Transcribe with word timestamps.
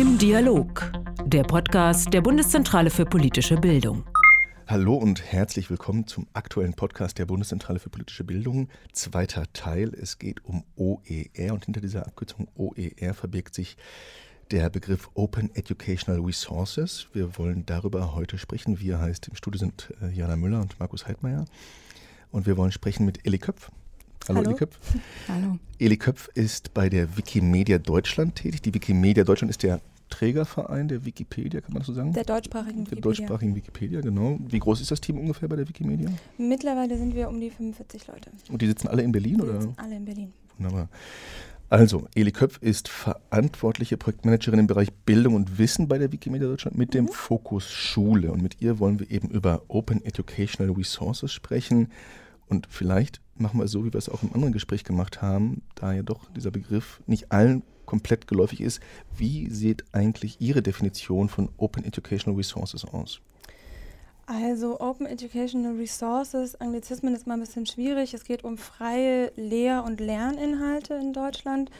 Im 0.00 0.16
Dialog, 0.16 0.90
der 1.26 1.42
Podcast 1.42 2.14
der 2.14 2.22
Bundeszentrale 2.22 2.88
für 2.88 3.04
politische 3.04 3.56
Bildung. 3.56 4.02
Hallo 4.66 4.94
und 4.94 5.22
herzlich 5.22 5.68
willkommen 5.68 6.06
zum 6.06 6.26
aktuellen 6.32 6.72
Podcast 6.72 7.18
der 7.18 7.26
Bundeszentrale 7.26 7.80
für 7.80 7.90
politische 7.90 8.24
Bildung. 8.24 8.70
Zweiter 8.94 9.44
Teil. 9.52 9.92
Es 9.92 10.18
geht 10.18 10.42
um 10.46 10.64
OER 10.74 11.52
und 11.52 11.66
hinter 11.66 11.82
dieser 11.82 12.06
Abkürzung 12.06 12.48
OER 12.54 13.12
verbirgt 13.12 13.54
sich 13.54 13.76
der 14.50 14.70
Begriff 14.70 15.10
Open 15.12 15.54
Educational 15.54 16.22
Resources. 16.22 17.08
Wir 17.12 17.36
wollen 17.36 17.66
darüber 17.66 18.14
heute 18.14 18.38
sprechen. 18.38 18.80
Wir 18.80 19.00
heißt 19.00 19.28
im 19.28 19.36
Studio 19.36 19.58
sind 19.58 19.92
äh, 20.00 20.08
Jana 20.14 20.36
Müller 20.36 20.62
und 20.62 20.80
Markus 20.80 21.06
Heidmeier. 21.06 21.44
Und 22.30 22.46
wir 22.46 22.56
wollen 22.56 22.72
sprechen 22.72 23.04
mit 23.04 23.26
Eli 23.26 23.36
Köpf. 23.36 23.70
Hallo, 24.30 24.38
Hallo. 24.38 24.50
Eli 24.50 24.58
Köpf. 24.58 24.78
Hallo. 25.28 25.58
Eli 25.78 25.96
Köpf 25.96 26.28
ist 26.34 26.72
bei 26.72 26.88
der 26.88 27.16
Wikimedia 27.16 27.78
Deutschland 27.78 28.36
tätig. 28.36 28.62
Die 28.62 28.72
Wikimedia 28.72 29.24
Deutschland 29.24 29.50
ist 29.50 29.62
der 29.64 29.80
Trägerverein 30.08 30.88
der 30.88 31.04
Wikipedia, 31.04 31.60
kann 31.60 31.72
man 31.72 31.80
das 31.80 31.86
so 31.88 31.92
sagen? 31.94 32.12
Der 32.12 32.24
deutschsprachigen 32.24 32.84
Der 32.84 32.92
Wikipedia. 32.92 33.00
deutschsprachigen 33.02 33.54
Wikipedia, 33.56 34.00
genau. 34.00 34.38
Wie 34.48 34.58
groß 34.58 34.80
ist 34.80 34.90
das 34.90 35.00
Team 35.00 35.18
ungefähr 35.18 35.48
bei 35.48 35.56
der 35.56 35.68
Wikimedia? 35.68 36.10
Mittlerweile 36.38 36.96
sind 36.96 37.14
wir 37.14 37.28
um 37.28 37.40
die 37.40 37.50
45 37.50 38.06
Leute. 38.08 38.30
Und 38.50 38.62
die 38.62 38.66
sitzen 38.66 38.88
alle 38.88 39.02
in 39.02 39.12
Berlin, 39.12 39.38
Die 39.38 39.42
oder? 39.42 39.60
sitzen 39.62 39.74
alle 39.78 39.96
in 39.96 40.04
Berlin. 40.04 40.32
Wunderbar. 40.58 40.88
Also, 41.68 42.08
Eli 42.16 42.32
Köpf 42.32 42.58
ist 42.60 42.88
verantwortliche 42.88 43.96
Projektmanagerin 43.96 44.58
im 44.58 44.66
Bereich 44.66 44.92
Bildung 44.92 45.34
und 45.34 45.58
Wissen 45.58 45.86
bei 45.86 45.98
der 45.98 46.10
Wikimedia 46.10 46.48
Deutschland 46.48 46.76
mit 46.76 46.94
dem 46.94 47.06
Fokus 47.06 47.70
Schule. 47.70 48.32
Und 48.32 48.42
mit 48.42 48.60
ihr 48.60 48.80
wollen 48.80 48.98
wir 48.98 49.08
eben 49.10 49.28
über 49.28 49.62
Open 49.68 50.04
Educational 50.04 50.72
Resources 50.74 51.32
sprechen. 51.32 51.88
Und 52.50 52.66
vielleicht 52.68 53.20
machen 53.36 53.58
wir 53.58 53.64
es 53.64 53.70
so, 53.70 53.84
wie 53.84 53.92
wir 53.92 53.98
es 53.98 54.08
auch 54.08 54.22
im 54.22 54.34
anderen 54.34 54.52
Gespräch 54.52 54.84
gemacht 54.84 55.22
haben, 55.22 55.62
da 55.76 55.92
ja 55.92 56.02
doch 56.02 56.30
dieser 56.32 56.50
Begriff 56.50 57.00
nicht 57.06 57.32
allen 57.32 57.62
komplett 57.86 58.26
geläufig 58.26 58.60
ist. 58.60 58.80
Wie 59.16 59.48
sieht 59.50 59.84
eigentlich 59.92 60.40
Ihre 60.40 60.62
Definition 60.62 61.28
von 61.28 61.48
Open 61.56 61.84
Educational 61.84 62.36
Resources 62.36 62.84
aus? 62.84 63.20
Also 64.26 64.78
Open 64.78 65.06
Educational 65.06 65.74
Resources, 65.76 66.54
Anglizismen 66.60 67.14
ist 67.16 67.26
mal 67.26 67.34
ein 67.34 67.40
bisschen 67.40 67.66
schwierig. 67.66 68.14
Es 68.14 68.22
geht 68.22 68.44
um 68.44 68.58
freie 68.58 69.32
Lehr- 69.34 69.82
und 69.82 69.98
Lerninhalte 69.98 70.94
in 70.94 71.12
Deutschland. 71.12 71.70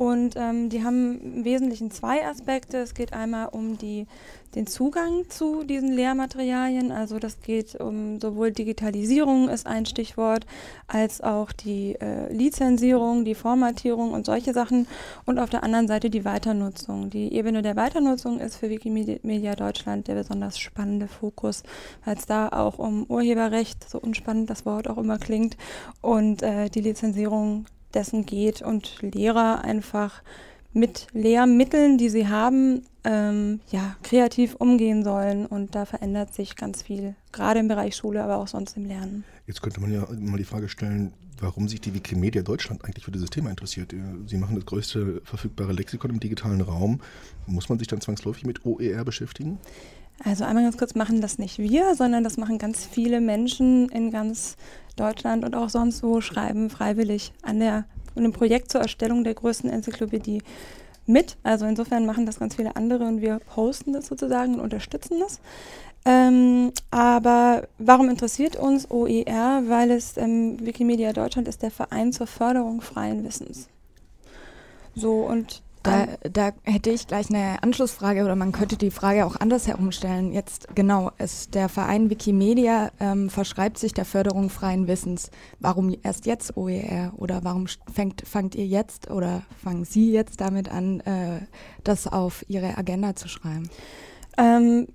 Und 0.00 0.34
ähm, 0.36 0.70
die 0.70 0.82
haben 0.82 1.20
im 1.20 1.44
Wesentlichen 1.44 1.90
zwei 1.90 2.26
Aspekte. 2.26 2.78
Es 2.78 2.94
geht 2.94 3.12
einmal 3.12 3.48
um 3.48 3.76
die, 3.76 4.06
den 4.54 4.66
Zugang 4.66 5.28
zu 5.28 5.62
diesen 5.62 5.92
Lehrmaterialien. 5.92 6.90
Also 6.90 7.18
das 7.18 7.42
geht 7.42 7.78
um 7.78 8.18
sowohl 8.18 8.50
Digitalisierung 8.50 9.50
ist 9.50 9.66
ein 9.66 9.84
Stichwort, 9.84 10.46
als 10.86 11.20
auch 11.20 11.52
die 11.52 11.96
äh, 12.00 12.32
Lizenzierung, 12.32 13.26
die 13.26 13.34
Formatierung 13.34 14.12
und 14.12 14.24
solche 14.24 14.54
Sachen. 14.54 14.86
Und 15.26 15.38
auf 15.38 15.50
der 15.50 15.64
anderen 15.64 15.86
Seite 15.86 16.08
die 16.08 16.24
Weiternutzung. 16.24 17.10
Die 17.10 17.34
Ebene 17.34 17.60
der 17.60 17.76
Weiternutzung 17.76 18.40
ist 18.40 18.56
für 18.56 18.70
Wikimedia 18.70 19.54
Deutschland 19.54 20.08
der 20.08 20.14
besonders 20.14 20.58
spannende 20.58 21.08
Fokus, 21.08 21.62
weil 22.06 22.16
es 22.16 22.24
da 22.24 22.48
auch 22.48 22.78
um 22.78 23.04
Urheberrecht, 23.04 23.86
so 23.86 24.00
unspannend 24.00 24.48
das 24.48 24.64
Wort 24.64 24.88
auch 24.88 24.96
immer 24.96 25.18
klingt, 25.18 25.58
und 26.00 26.42
äh, 26.42 26.70
die 26.70 26.80
Lizenzierung 26.80 27.66
dessen 27.94 28.26
geht 28.26 28.62
und 28.62 29.00
Lehrer 29.02 29.62
einfach 29.62 30.22
mit 30.72 31.08
Lehrmitteln, 31.12 31.98
die 31.98 32.08
sie 32.08 32.28
haben, 32.28 32.82
ähm, 33.04 33.60
ja, 33.70 33.96
kreativ 34.02 34.54
umgehen 34.56 35.02
sollen. 35.02 35.46
Und 35.46 35.74
da 35.74 35.84
verändert 35.84 36.32
sich 36.32 36.56
ganz 36.56 36.82
viel, 36.82 37.14
gerade 37.32 37.60
im 37.60 37.68
Bereich 37.68 37.96
Schule, 37.96 38.22
aber 38.22 38.36
auch 38.36 38.48
sonst 38.48 38.76
im 38.76 38.84
Lernen. 38.86 39.24
Jetzt 39.46 39.62
könnte 39.62 39.80
man 39.80 39.92
ja 39.92 40.06
mal 40.18 40.36
die 40.36 40.44
Frage 40.44 40.68
stellen, 40.68 41.12
warum 41.40 41.68
sich 41.68 41.80
die 41.80 41.94
Wikimedia 41.94 42.42
Deutschland 42.42 42.84
eigentlich 42.84 43.04
für 43.04 43.10
dieses 43.10 43.30
Thema 43.30 43.50
interessiert. 43.50 43.94
Sie 44.26 44.36
machen 44.36 44.56
das 44.56 44.66
größte 44.66 45.22
verfügbare 45.24 45.72
Lexikon 45.72 46.10
im 46.10 46.20
digitalen 46.20 46.60
Raum. 46.60 47.00
Muss 47.46 47.68
man 47.68 47.78
sich 47.78 47.88
dann 47.88 48.00
zwangsläufig 48.00 48.44
mit 48.44 48.64
OER 48.64 49.04
beschäftigen? 49.04 49.58
Also 50.22 50.44
einmal 50.44 50.64
ganz 50.64 50.76
kurz 50.76 50.94
machen 50.94 51.20
das 51.20 51.38
nicht 51.38 51.58
wir, 51.58 51.94
sondern 51.94 52.24
das 52.24 52.36
machen 52.36 52.58
ganz 52.58 52.84
viele 52.84 53.20
Menschen 53.20 53.88
in 53.88 54.10
ganz 54.10 54.56
Deutschland 54.96 55.44
und 55.44 55.54
auch 55.56 55.70
sonst 55.70 56.02
wo 56.02 56.20
schreiben 56.20 56.68
freiwillig 56.68 57.32
an 57.42 57.60
der 57.60 57.84
an 58.16 58.24
dem 58.24 58.32
Projekt 58.32 58.70
zur 58.70 58.80
Erstellung 58.80 59.24
der 59.24 59.34
größten 59.34 59.70
Enzyklopädie 59.70 60.42
mit. 61.06 61.36
Also 61.42 61.66
insofern 61.66 62.06
machen 62.06 62.26
das 62.26 62.38
ganz 62.38 62.56
viele 62.56 62.76
andere 62.76 63.04
und 63.04 63.20
wir 63.20 63.38
posten 63.38 63.92
das 63.92 64.06
sozusagen 64.06 64.54
und 64.54 64.60
unterstützen 64.60 65.20
das. 65.20 65.40
Ähm, 66.04 66.72
aber 66.90 67.68
warum 67.78 68.08
interessiert 68.08 68.56
uns 68.56 68.90
OER? 68.90 69.62
Weil 69.66 69.90
es 69.90 70.16
ähm, 70.16 70.58
Wikimedia 70.64 71.12
Deutschland 71.12 71.46
ist 71.46 71.62
der 71.62 71.70
Verein 71.70 72.12
zur 72.12 72.26
Förderung 72.26 72.80
freien 72.80 73.24
Wissens. 73.24 73.68
So 74.94 75.26
und 75.26 75.62
Da, 75.82 76.08
da 76.30 76.50
hätte 76.64 76.90
ich 76.90 77.06
gleich 77.06 77.30
eine 77.30 77.62
Anschlussfrage 77.62 78.22
oder 78.24 78.36
man 78.36 78.52
könnte 78.52 78.76
die 78.76 78.90
Frage 78.90 79.24
auch 79.24 79.36
anders 79.36 79.66
herumstellen. 79.66 80.32
Jetzt 80.32 80.68
genau, 80.74 81.10
es, 81.16 81.48
der 81.48 81.70
Verein 81.70 82.10
Wikimedia 82.10 82.90
ähm, 83.00 83.30
verschreibt 83.30 83.78
sich 83.78 83.94
der 83.94 84.04
Förderung 84.04 84.50
freien 84.50 84.88
Wissens. 84.88 85.30
Warum 85.58 85.94
erst 86.02 86.26
jetzt 86.26 86.56
OER 86.56 87.12
oder 87.16 87.44
warum 87.44 87.66
fängt, 87.92 88.28
fangt 88.28 88.54
ihr 88.56 88.66
jetzt 88.66 89.10
oder 89.10 89.42
fangen 89.62 89.84
Sie 89.86 90.12
jetzt 90.12 90.42
damit 90.42 90.70
an, 90.70 91.00
äh, 91.00 91.40
das 91.82 92.06
auf 92.06 92.44
Ihre 92.48 92.76
Agenda 92.76 93.16
zu 93.16 93.28
schreiben? 93.28 93.70
Ähm, 94.36 94.86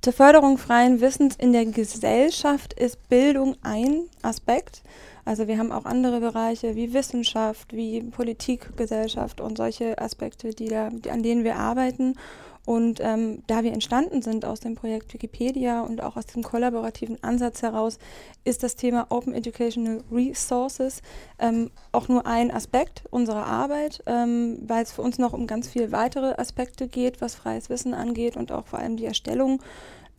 zur 0.00 0.12
Förderung 0.12 0.56
freien 0.56 1.00
Wissens 1.00 1.34
in 1.36 1.52
der 1.52 1.66
Gesellschaft 1.66 2.72
ist 2.74 3.08
Bildung 3.08 3.56
ein 3.62 4.04
Aspekt. 4.22 4.82
Also 5.24 5.46
wir 5.46 5.58
haben 5.58 5.72
auch 5.72 5.84
andere 5.84 6.20
Bereiche 6.20 6.74
wie 6.74 6.92
Wissenschaft, 6.92 7.72
wie 7.72 8.02
Politik, 8.02 8.76
Gesellschaft 8.76 9.40
und 9.40 9.56
solche 9.56 9.98
Aspekte, 9.98 10.50
die 10.50 10.68
da, 10.68 10.90
die, 10.90 11.10
an 11.10 11.22
denen 11.22 11.44
wir 11.44 11.56
arbeiten. 11.56 12.16
Und 12.64 13.00
ähm, 13.00 13.42
da 13.48 13.64
wir 13.64 13.72
entstanden 13.72 14.22
sind 14.22 14.44
aus 14.44 14.60
dem 14.60 14.76
Projekt 14.76 15.12
Wikipedia 15.12 15.80
und 15.80 16.00
auch 16.00 16.16
aus 16.16 16.26
dem 16.26 16.44
kollaborativen 16.44 17.22
Ansatz 17.22 17.62
heraus, 17.62 17.98
ist 18.44 18.62
das 18.62 18.76
Thema 18.76 19.06
Open 19.10 19.34
Educational 19.34 20.02
Resources 20.12 21.02
ähm, 21.40 21.70
auch 21.90 22.06
nur 22.06 22.24
ein 22.24 22.52
Aspekt 22.52 23.02
unserer 23.10 23.46
Arbeit, 23.46 24.02
ähm, 24.06 24.58
weil 24.64 24.84
es 24.84 24.92
für 24.92 25.02
uns 25.02 25.18
noch 25.18 25.32
um 25.32 25.48
ganz 25.48 25.68
viele 25.68 25.90
weitere 25.90 26.34
Aspekte 26.34 26.86
geht, 26.86 27.20
was 27.20 27.34
freies 27.34 27.68
Wissen 27.68 27.94
angeht 27.94 28.36
und 28.36 28.52
auch 28.52 28.66
vor 28.66 28.78
allem 28.78 28.96
die 28.96 29.06
Erstellung. 29.06 29.60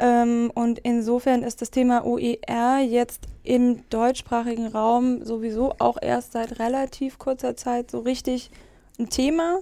Ähm, 0.04 0.52
und 0.54 0.80
insofern 0.80 1.44
ist 1.44 1.62
das 1.62 1.72
Thema 1.72 2.06
OER 2.06 2.80
jetzt 2.80 3.22
im 3.44 3.90
deutschsprachigen 3.90 4.68
Raum 4.68 5.24
sowieso 5.24 5.76
auch 5.80 5.98
erst 6.02 6.34
seit 6.34 6.60
relativ 6.60 7.18
kurzer 7.18 7.56
Zeit 7.56 7.90
so 7.90 8.00
richtig 8.00 8.52
ein 9.00 9.10
Thema. 9.10 9.60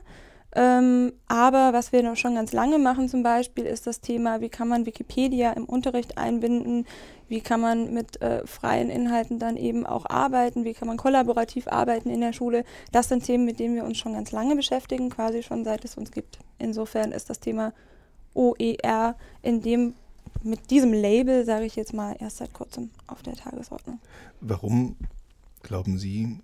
Ähm, 0.54 1.14
aber 1.28 1.74
was 1.74 1.92
wir 1.94 2.02
noch 2.02 2.16
schon 2.16 2.34
ganz 2.34 2.54
lange 2.54 2.80
machen 2.80 3.08
zum 3.08 3.22
Beispiel, 3.22 3.66
ist 3.66 3.86
das 3.86 4.02
Thema, 4.02 4.42
wie 4.42 4.50
kann 4.50 4.68
man 4.68 4.88
Wikipedia 4.88 5.52
im 5.52 5.66
Unterricht 5.66 6.18
einbinden, 6.18 6.88
wie 7.30 7.42
kann 7.42 7.62
man 7.62 7.94
mit 7.94 8.20
äh, 8.24 8.46
freien 8.48 8.90
Inhalten 8.90 9.38
dann 9.38 9.58
eben 9.58 9.86
auch 9.86 10.08
arbeiten, 10.10 10.66
wie 10.66 10.74
kann 10.74 10.88
man 10.88 10.98
kollaborativ 10.98 11.68
arbeiten 11.68 12.10
in 12.10 12.20
der 12.20 12.34
Schule. 12.34 12.66
Das 12.92 13.10
sind 13.10 13.24
Themen, 13.24 13.46
mit 13.46 13.60
denen 13.60 13.76
wir 13.76 13.86
uns 13.86 14.00
schon 14.00 14.14
ganz 14.14 14.32
lange 14.32 14.56
beschäftigen, 14.56 15.12
quasi 15.12 15.44
schon 15.44 15.64
seit 15.64 15.86
es 15.86 15.98
uns 15.98 16.12
gibt. 16.12 16.40
Insofern 16.58 17.12
ist 17.12 17.30
das 17.30 17.40
Thema 17.40 17.74
OER 18.34 19.16
in 19.44 19.62
dem, 19.62 19.94
mit 20.44 20.72
diesem 20.72 20.94
Label, 20.94 21.46
sage 21.46 21.66
ich 21.66 21.76
jetzt 21.76 21.94
mal, 21.94 22.16
erst 22.20 22.38
seit 22.38 22.54
kurzem 22.54 22.90
auf 23.08 23.22
der 23.22 23.36
Tagesordnung. 23.36 24.00
Warum, 24.40 24.96
glauben 25.62 25.98
Sie, 25.98 26.40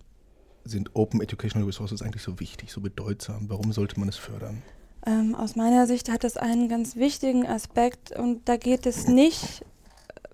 sind 0.63 0.95
Open 0.95 1.21
Educational 1.21 1.65
Resources 1.65 2.01
eigentlich 2.01 2.23
so 2.23 2.39
wichtig, 2.39 2.71
so 2.71 2.81
bedeutsam? 2.81 3.49
Warum 3.49 3.71
sollte 3.71 3.99
man 3.99 4.09
es 4.09 4.17
fördern? 4.17 4.61
Ähm, 5.05 5.35
aus 5.35 5.55
meiner 5.55 5.87
Sicht 5.87 6.09
hat 6.11 6.23
es 6.23 6.37
einen 6.37 6.69
ganz 6.69 6.95
wichtigen 6.95 7.47
Aspekt 7.47 8.17
und 8.17 8.47
da 8.49 8.57
geht 8.57 8.85
es 8.85 9.07
nicht, 9.07 9.65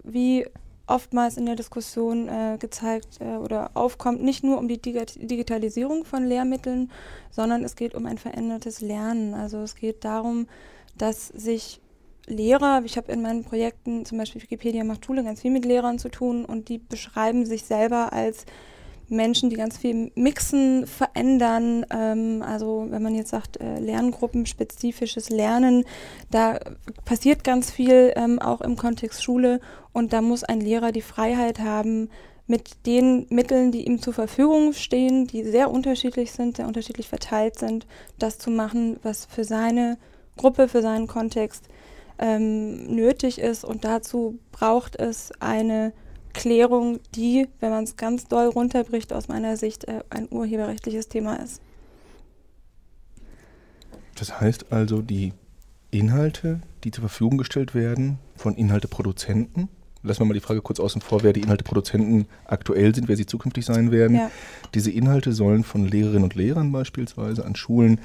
wie 0.04 0.48
oftmals 0.88 1.38
in 1.38 1.46
der 1.46 1.56
Diskussion 1.56 2.28
äh, 2.28 2.58
gezeigt 2.60 3.20
äh, 3.22 3.38
oder 3.38 3.72
aufkommt, 3.76 4.22
nicht 4.22 4.44
nur 4.44 4.58
um 4.58 4.68
die 4.68 4.82
Digit 4.82 5.18
Digitalisierung 5.30 6.04
von 6.04 6.26
Lehrmitteln, 6.26 6.92
sondern 7.32 7.64
es 7.64 7.76
geht 7.76 7.96
um 7.96 8.06
ein 8.06 8.18
verändertes 8.18 8.82
Lernen. 8.82 9.34
Also 9.34 9.60
es 9.60 9.76
geht 9.76 10.04
darum, 10.04 10.48
dass 10.98 11.28
sich 11.28 11.80
Lehrer, 12.28 12.82
ich 12.86 12.98
habe 12.98 13.12
in 13.12 13.22
meinen 13.22 13.44
Projekten, 13.44 14.06
zum 14.06 14.18
Beispiel 14.18 14.42
Wikipedia 14.42 14.84
macht 14.84 15.06
Schule, 15.06 15.24
ganz 15.24 15.42
viel 15.42 15.52
mit 15.52 15.66
Lehrern 15.66 16.00
zu 16.00 16.10
tun 16.10 16.46
und 16.46 16.70
die 16.70 16.78
beschreiben 16.78 17.46
sich 17.46 17.66
selber 17.66 18.14
als 18.14 18.46
Menschen, 19.10 19.50
die 19.50 19.58
ganz 19.58 19.78
viel 19.78 20.12
mixen, 20.16 20.88
verändern. 20.88 21.86
Ähm, 21.92 22.42
also 22.46 22.88
wenn 22.90 23.04
man 23.04 23.16
jetzt 23.16 23.30
sagt, 23.30 23.60
äh, 23.60 23.80
Lerngruppenspezifisches 23.80 25.30
Lernen, 25.30 25.86
da 26.32 26.60
passiert 27.06 27.44
ganz 27.44 27.72
viel 27.72 28.14
ähm, 28.16 28.40
auch 28.40 28.62
im 28.62 28.78
Kontext 28.78 29.24
Schule 29.24 29.60
und 29.92 30.14
da 30.14 30.22
muss 30.22 30.44
ein 30.44 30.62
Lehrer 30.62 30.92
die 30.92 31.02
Freiheit 31.02 31.60
haben, 31.60 32.10
mit 32.46 32.86
den 32.86 33.26
Mitteln, 33.30 33.72
die 33.72 33.86
ihm 33.86 34.02
zur 34.02 34.14
Verfügung 34.14 34.74
stehen, 34.74 35.28
die 35.28 35.44
sehr 35.44 35.72
unterschiedlich 35.72 36.34
sind, 36.34 36.58
sehr 36.58 36.68
unterschiedlich 36.68 37.08
verteilt 37.08 37.58
sind, 37.58 37.88
das 38.20 38.38
zu 38.38 38.52
machen, 38.52 39.00
was 39.02 39.26
für 39.26 39.46
seine 39.46 39.98
Gruppe, 40.36 40.68
für 40.68 40.82
seinen 40.82 41.08
Kontext 41.08 41.66
ähm, 42.20 42.96
nötig 42.96 43.40
ist. 43.40 43.64
Und 43.64 43.84
dazu 43.84 44.40
braucht 44.52 44.96
es 44.96 45.32
eine 45.40 45.94
Klärung, 46.34 47.00
die, 47.16 47.48
wenn 47.60 47.70
man 47.70 47.84
es 47.84 47.96
ganz 47.96 48.28
doll 48.28 48.48
runterbricht, 48.48 49.14
aus 49.14 49.28
meiner 49.28 49.58
Sicht 49.58 49.88
äh, 49.88 50.02
ein 50.10 50.28
urheberrechtliches 50.30 51.08
Thema 51.08 51.36
ist. 51.36 51.62
Das 54.16 54.40
heißt 54.40 54.72
also, 54.72 55.02
die 55.02 55.34
Inhalte, 55.92 56.62
die 56.84 56.92
zur 56.92 57.04
Verfügung 57.04 57.38
gestellt 57.38 57.76
werden 57.76 58.18
von 58.36 58.56
Inhalteproduzenten. 58.56 59.70
Lassen 60.02 60.22
wir 60.22 60.26
mal 60.26 60.34
die 60.34 60.42
Frage 60.42 60.62
kurz 60.62 60.80
außen 60.80 61.02
vor, 61.02 61.24
wer 61.24 61.32
die 61.32 61.42
Inhalteproduzenten 61.42 62.26
aktuell 62.46 62.94
sind, 62.94 63.08
wer 63.08 63.16
sie 63.16 63.26
zukünftig 63.26 63.66
sein 63.66 63.92
werden. 63.92 64.18
Ja. 64.18 64.32
Diese 64.74 64.92
Inhalte 64.92 65.32
sollen 65.32 65.64
von 65.64 65.86
Lehrerinnen 65.86 66.24
und 66.24 66.36
Lehrern 66.36 66.72
beispielsweise 66.72 67.46
an 67.46 67.56
Schulen 67.56 68.02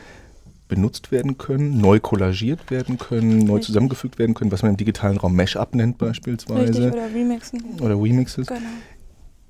benutzt 0.68 1.10
werden 1.10 1.38
können, 1.38 1.80
neu 1.80 1.98
kollagiert 2.00 2.70
werden 2.70 2.98
können, 2.98 3.38
neu 3.38 3.58
zusammengefügt 3.58 4.18
werden 4.18 4.34
können, 4.34 4.52
was 4.52 4.62
man 4.62 4.72
im 4.72 4.76
digitalen 4.76 5.16
Raum 5.16 5.34
Mesh-up 5.34 5.74
nennt 5.74 5.98
beispielsweise. 5.98 6.68
Richtig, 6.68 6.92
oder 6.92 7.14
remixen. 7.14 7.62
oder 7.80 8.00
Remixes. 8.00 8.46
Genau. 8.46 8.60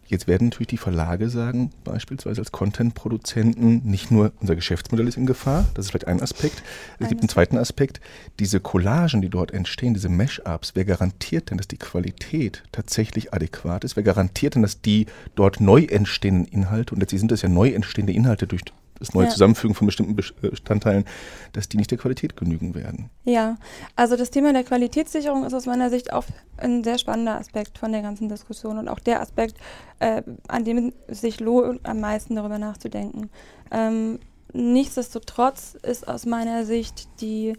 Jetzt 0.09 0.27
werden 0.27 0.49
natürlich 0.49 0.69
die 0.69 0.79
Verlage 0.79 1.29
sagen, 1.29 1.71
beispielsweise 1.85 2.41
als 2.41 2.51
Content-Produzenten, 2.51 3.83
nicht 3.85 4.11
nur 4.11 4.33
unser 4.41 4.57
Geschäftsmodell 4.57 5.07
ist 5.07 5.19
in 5.19 5.27
Gefahr, 5.27 5.67
das 5.75 5.85
ist 5.85 5.91
vielleicht 5.91 6.09
ein 6.09 6.23
Aspekt. 6.23 6.63
Es 6.99 7.05
Ein 7.05 7.09
gibt 7.11 7.21
einen 7.21 7.29
zweiten 7.29 7.59
Aspekt, 7.59 8.01
diese 8.41 8.59
Collagen, 8.59 9.21
die 9.21 9.29
dort 9.29 9.53
entstehen, 9.53 9.93
diese 9.93 10.09
Mesh-Ups, 10.09 10.73
wer 10.75 10.87
garantiert 10.87 11.51
denn, 11.51 11.59
dass 11.59 11.69
die 11.69 11.77
Qualität 11.77 12.63
tatsächlich 12.73 13.35
adäquat 13.35 13.85
ist? 13.85 13.97
Wer 13.97 14.03
garantiert 14.03 14.55
denn, 14.55 14.63
dass 14.63 14.81
die 14.81 15.05
dort 15.35 15.61
neu 15.61 15.83
entstehenden 15.83 16.47
Inhalte, 16.47 16.95
und 16.95 17.01
letztlich 17.01 17.21
sind 17.21 17.31
das 17.31 17.43
ja 17.43 17.51
neu 17.51 17.69
entstehende 17.69 18.15
Inhalte 18.15 18.47
durch 18.47 18.63
das 18.99 19.15
neue 19.15 19.25
Ja. 19.27 19.31
Zusammenfügen 19.31 19.75
von 19.75 19.87
bestimmten 19.87 20.15
Bes- 20.15 20.33
äh, 20.43 20.51
Bestandteilen, 20.51 21.05
dass 21.53 21.69
die 21.69 21.77
nicht 21.77 21.91
der 21.91 21.99
Qualität 21.99 22.37
genügen 22.37 22.75
werden? 22.75 23.11
Ja, 23.25 23.57
also 23.97 24.17
das 24.17 24.31
Thema 24.31 24.53
der 24.53 24.65
Qualitätssicherung 24.65 25.45
ist 25.45 25.55
aus 25.55 25.67
meiner 25.67 25.91
Sicht 25.91 26.13
auch 26.13 26.25
ein 26.57 26.85
sehr 26.85 26.99
spannender 26.99 27.39
Aspekt 27.39 27.79
von 27.79 27.93
der 27.93 28.03
ganzen 28.03 28.29
Diskussion 28.29 28.79
und 28.79 28.89
auch 28.89 28.99
der 28.99 29.21
Aspekt, 29.21 29.57
äh, 30.01 30.23
an 30.49 30.65
dem 30.65 30.93
sich 31.09 31.41
lohnt, 31.41 31.87
am 31.87 32.01
meisten 32.01 32.35
darüber 32.37 32.59
nachzudenken. 32.59 33.31
Ähm, 33.71 34.19
nichtsdestotrotz 34.53 35.77
ist 35.83 36.09
aus 36.09 36.27
meiner 36.27 36.65
Sicht 36.65 37.09
die, 37.21 37.55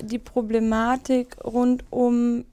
die 0.00 0.18
Problematik 0.18 1.36
rund 1.44 1.84
um 1.90 2.44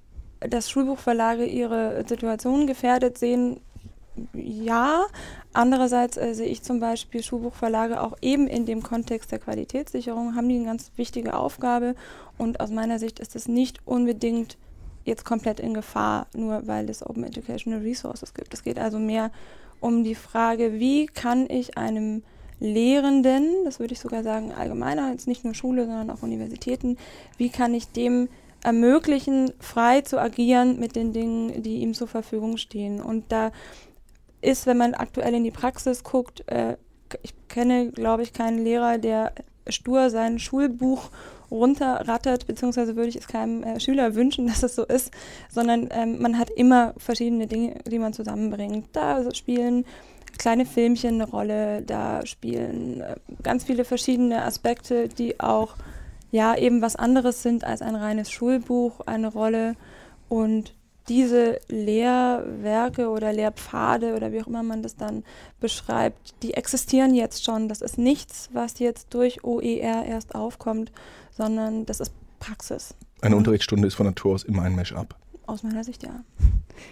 dass 0.42 0.70
Schulbuchverlage 0.70 1.46
ihre 1.46 2.04
Situation 2.08 2.68
gefährdet 2.68 3.18
sehen, 3.18 3.60
ja. 4.34 5.06
Andererseits 5.54 6.18
äh, 6.18 6.34
sehe 6.34 6.48
ich 6.48 6.64
zum 6.64 6.80
Beispiel 6.80 7.24
Schulbuchverlage 7.24 8.02
auch 8.02 8.18
eben 8.22 8.48
in 8.48 8.66
dem 8.66 8.84
Kontext 8.84 9.32
der 9.32 9.40
Qualitätssicherung, 9.40 10.36
haben 10.36 10.50
die 10.50 10.56
eine 10.56 10.66
ganz 10.66 10.92
wichtige 10.96 11.36
Aufgabe 11.36 11.96
und 12.38 12.60
aus 12.60 12.72
meiner 12.72 13.00
Sicht 13.00 13.20
ist 13.20 13.36
es 13.36 13.48
nicht 13.48 13.80
unbedingt 13.86 14.58
jetzt 15.06 15.24
komplett 15.24 15.60
in 15.60 15.74
Gefahr, 15.74 16.28
nur 16.36 16.68
weil 16.68 16.90
es 16.90 17.06
Open 17.06 17.24
Educational 17.24 17.82
Resources 17.82 18.34
gibt. 18.34 18.54
Es 18.54 18.64
geht 18.64 18.80
also 18.80 19.00
mehr 19.00 19.32
um 19.80 20.04
die 20.04 20.16
Frage, 20.16 20.80
wie 20.80 21.06
kann 21.06 21.50
ich 21.50 21.78
einem 21.78 22.24
Lehrenden, 22.60 23.48
das 23.66 23.80
würde 23.80 23.94
ich 23.94 24.00
sogar 24.00 24.24
sagen 24.24 24.52
allgemeiner, 24.52 25.12
jetzt 25.12 25.28
nicht 25.28 25.44
nur 25.44 25.54
Schule, 25.54 25.86
sondern 25.86 26.10
auch 26.10 26.24
Universitäten, 26.24 26.98
wie 27.38 27.50
kann 27.50 27.74
ich 27.74 27.90
dem 27.90 28.30
ermöglichen, 28.64 29.52
frei 29.60 30.02
zu 30.02 30.20
agieren 30.20 30.80
mit 30.80 30.96
den 30.96 31.14
Dingen, 31.14 31.62
die 31.62 31.78
ihm 31.78 31.94
zur 31.94 32.08
Verfügung 32.08 32.58
stehen. 32.58 33.00
Und 33.00 33.26
da 33.30 33.52
ist, 34.46 34.66
wenn 34.66 34.78
man 34.78 34.94
aktuell 34.94 35.34
in 35.34 35.44
die 35.44 35.52
Praxis 35.52 36.04
guckt, 36.04 36.44
äh, 36.48 36.78
ich 37.24 37.34
kenne, 37.48 37.92
glaube 37.92 38.24
ich, 38.24 38.34
keinen 38.34 38.64
Lehrer, 38.64 38.98
der 38.98 39.34
stur 39.68 40.10
sein 40.10 40.40
Schulbuch 40.40 41.10
runterrattert, 41.52 42.48
beziehungsweise 42.48 42.96
würde 42.96 43.10
ich 43.10 43.16
es 43.16 43.28
keinem 43.28 43.64
äh, 43.64 43.80
Schüler 43.80 44.16
wünschen, 44.16 44.48
dass 44.48 44.64
es 44.64 44.76
so 44.76 44.84
ist, 44.86 45.12
sondern 45.50 45.90
ähm, 45.92 46.22
man 46.22 46.38
hat 46.38 46.50
immer 46.50 46.94
verschiedene 46.98 47.48
Dinge, 47.48 47.76
die 47.86 48.00
man 48.00 48.14
zusammenbringt. 48.14 48.88
Da 48.94 49.34
spielen 49.34 49.86
kleine 50.38 50.66
Filmchen 50.66 51.16
eine 51.16 51.30
Rolle, 51.30 51.82
da 51.82 52.26
spielen 52.26 53.02
äh, 53.02 53.16
ganz 53.44 53.64
viele 53.64 53.86
verschiedene 53.86 54.44
Aspekte, 54.44 55.08
die 55.08 55.40
auch 55.40 55.76
ja 56.32 56.56
eben 56.58 56.82
was 56.82 56.96
anderes 56.96 57.44
sind 57.44 57.64
als 57.64 57.82
ein 57.82 57.96
reines 57.96 58.32
Schulbuch, 58.32 59.02
eine 59.06 59.32
Rolle. 59.32 59.76
Und 60.28 60.74
diese 61.08 61.60
Lehrwerke 61.68 63.10
oder 63.10 63.32
Lehrpfade 63.32 64.16
oder 64.16 64.32
wie 64.32 64.42
auch 64.42 64.48
immer 64.48 64.64
man 64.64 64.82
das 64.84 64.96
dann 64.96 65.24
beschreibt, 65.60 66.36
die 66.42 66.54
existieren 66.56 67.14
jetzt 67.14 67.44
schon. 67.44 67.70
Das 67.70 67.82
ist 67.82 67.98
nichts, 67.98 68.50
was 68.54 68.80
jetzt 68.80 69.14
durch 69.14 69.44
OER 69.44 70.06
erst 70.06 70.36
aufkommt, 70.36 70.92
sondern 71.32 71.86
das 71.86 72.00
ist 72.00 72.14
Praxis. 72.40 72.96
Eine. 73.22 73.36
Unterrichtsstunde 73.36 73.88
ist 73.88 73.96
von 73.96 74.06
Natur 74.06 74.34
aus 74.34 74.44
immer 74.44 74.64
ein 74.64 74.76
Mesh-up. 74.76 75.16
Aus 75.48 75.64
meiner 75.64 75.84
Sicht 75.84 76.04
ja. 76.04 76.24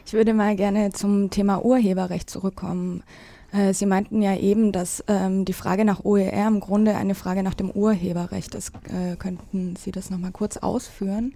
Ich 0.05 0.13
würde 0.13 0.33
mal 0.33 0.55
gerne 0.55 0.91
zum 0.91 1.29
Thema 1.29 1.63
Urheberrecht 1.63 2.29
zurückkommen. 2.29 3.03
Äh, 3.51 3.73
Sie 3.73 3.85
meinten 3.85 4.21
ja 4.21 4.35
eben, 4.35 4.71
dass 4.71 5.03
ähm, 5.07 5.45
die 5.45 5.53
Frage 5.53 5.85
nach 5.85 6.03
OER 6.03 6.47
im 6.47 6.59
Grunde 6.59 6.95
eine 6.95 7.15
Frage 7.15 7.43
nach 7.43 7.53
dem 7.53 7.69
Urheberrecht 7.71 8.55
ist. 8.55 8.71
Äh, 8.89 9.15
könnten 9.15 9.75
Sie 9.75 9.91
das 9.91 10.09
nochmal 10.09 10.31
kurz 10.31 10.57
ausführen? 10.57 11.33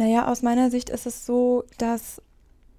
Naja, 0.00 0.28
aus 0.28 0.40
meiner 0.40 0.70
Sicht 0.70 0.88
ist 0.88 1.04
es 1.04 1.26
so, 1.26 1.64
dass 1.76 2.22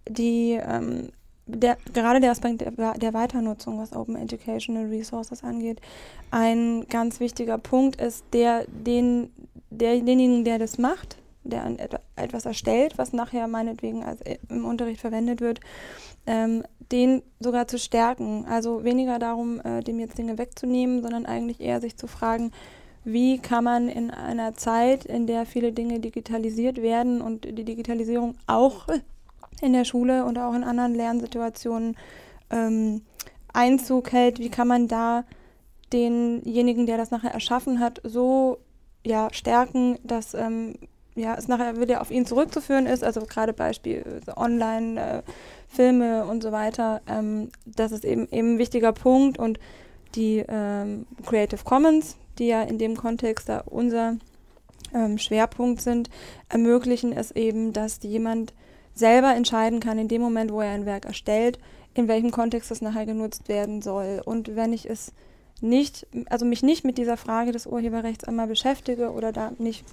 die 0.09 0.59
ähm, 0.59 1.09
der, 1.45 1.77
gerade 1.93 2.19
der 2.19 2.31
Aspekt 2.31 2.61
der, 2.61 2.71
der 2.71 3.13
Weiternutzung, 3.13 3.77
was 3.77 3.93
Open 3.95 4.15
Educational 4.15 4.87
Resources 4.87 5.43
angeht, 5.43 5.81
ein 6.31 6.87
ganz 6.89 7.19
wichtiger 7.19 7.59
Punkt 7.59 8.01
ist, 8.01 8.25
der 8.33 8.65
den, 8.65 9.31
der, 9.69 9.99
denjenigen, 9.99 10.45
der 10.45 10.57
das 10.57 10.79
macht, 10.79 11.19
der 11.43 11.63
etwas 12.15 12.47
erstellt, 12.47 12.97
was 12.97 13.13
nachher 13.13 13.47
meinetwegen 13.47 14.03
als 14.03 14.21
äh, 14.21 14.39
im 14.49 14.65
Unterricht 14.65 14.99
verwendet 14.99 15.41
wird, 15.41 15.59
ähm, 16.25 16.63
den 16.91 17.21
sogar 17.39 17.67
zu 17.67 17.77
stärken. 17.77 18.45
Also 18.45 18.83
weniger 18.83 19.19
darum, 19.19 19.59
äh, 19.59 19.81
dem 19.81 19.99
jetzt 19.99 20.17
Dinge 20.17 20.39
wegzunehmen, 20.39 21.03
sondern 21.03 21.27
eigentlich 21.27 21.61
eher 21.61 21.81
sich 21.81 21.97
zu 21.97 22.07
fragen, 22.07 22.51
wie 23.03 23.39
kann 23.39 23.63
man 23.63 23.89
in 23.89 24.11
einer 24.11 24.53
Zeit, 24.53 25.05
in 25.05 25.27
der 25.27 25.45
viele 25.45 25.71
Dinge 25.71 25.99
digitalisiert 25.99 26.81
werden 26.81 27.21
und 27.21 27.45
die 27.45 27.63
Digitalisierung 27.63 28.35
auch 28.47 28.87
in 29.61 29.73
der 29.73 29.85
Schule 29.85 30.25
und 30.25 30.37
auch 30.37 30.53
in 30.53 30.63
anderen 30.63 30.95
Lernsituationen 30.95 31.95
ähm, 32.49 33.01
Einzug 33.53 34.11
hält, 34.11 34.39
wie 34.39 34.49
kann 34.49 34.67
man 34.67 34.87
da 34.87 35.23
denjenigen, 35.91 36.85
der 36.85 36.97
das 36.97 37.11
nachher 37.11 37.33
erschaffen 37.33 37.79
hat, 37.79 38.01
so 38.03 38.59
ja, 39.05 39.27
stärken, 39.31 39.97
dass 40.03 40.33
ähm, 40.33 40.75
ja, 41.15 41.35
es 41.35 41.47
nachher 41.47 41.79
wieder 41.79 42.01
auf 42.01 42.11
ihn 42.11 42.25
zurückzuführen 42.25 42.85
ist, 42.85 43.03
also 43.03 43.21
gerade 43.21 43.53
Beispiel 43.53 44.21
so 44.25 44.35
Online, 44.37 45.01
äh, 45.01 45.21
Filme 45.67 46.25
und 46.25 46.43
so 46.43 46.51
weiter, 46.51 47.01
ähm, 47.07 47.49
das 47.65 47.91
ist 47.91 48.05
eben, 48.05 48.27
eben 48.31 48.55
ein 48.55 48.57
wichtiger 48.57 48.93
Punkt 48.93 49.37
und 49.37 49.59
die 50.15 50.43
ähm, 50.47 51.05
Creative 51.25 51.63
Commons, 51.63 52.17
die 52.41 52.47
ja 52.47 52.63
in 52.63 52.79
dem 52.79 52.97
Kontext 52.97 53.47
da 53.47 53.59
unser 53.59 54.17
ähm, 54.93 55.17
Schwerpunkt 55.17 55.81
sind, 55.81 56.09
ermöglichen 56.49 57.13
es 57.13 57.31
eben, 57.31 57.71
dass 57.71 57.99
jemand 58.01 58.53
selber 58.93 59.33
entscheiden 59.33 59.79
kann, 59.79 59.99
in 59.99 60.07
dem 60.07 60.21
Moment, 60.21 60.51
wo 60.51 60.59
er 60.59 60.71
ein 60.71 60.85
Werk 60.85 61.05
erstellt, 61.05 61.59
in 61.93 62.07
welchem 62.07 62.31
Kontext 62.31 62.71
es 62.71 62.81
nachher 62.81 63.05
genutzt 63.05 63.47
werden 63.47 63.81
soll. 63.81 64.21
Und 64.25 64.55
wenn 64.55 64.73
ich 64.73 64.89
es 64.89 65.13
nicht, 65.61 66.07
also 66.29 66.45
mich 66.45 66.63
nicht 66.63 66.83
mit 66.83 66.97
dieser 66.97 67.15
Frage 67.15 67.51
des 67.51 67.67
Urheberrechts 67.67 68.23
einmal 68.23 68.47
beschäftige 68.47 69.11
oder 69.11 69.31
da 69.31 69.51
nicht 69.59 69.85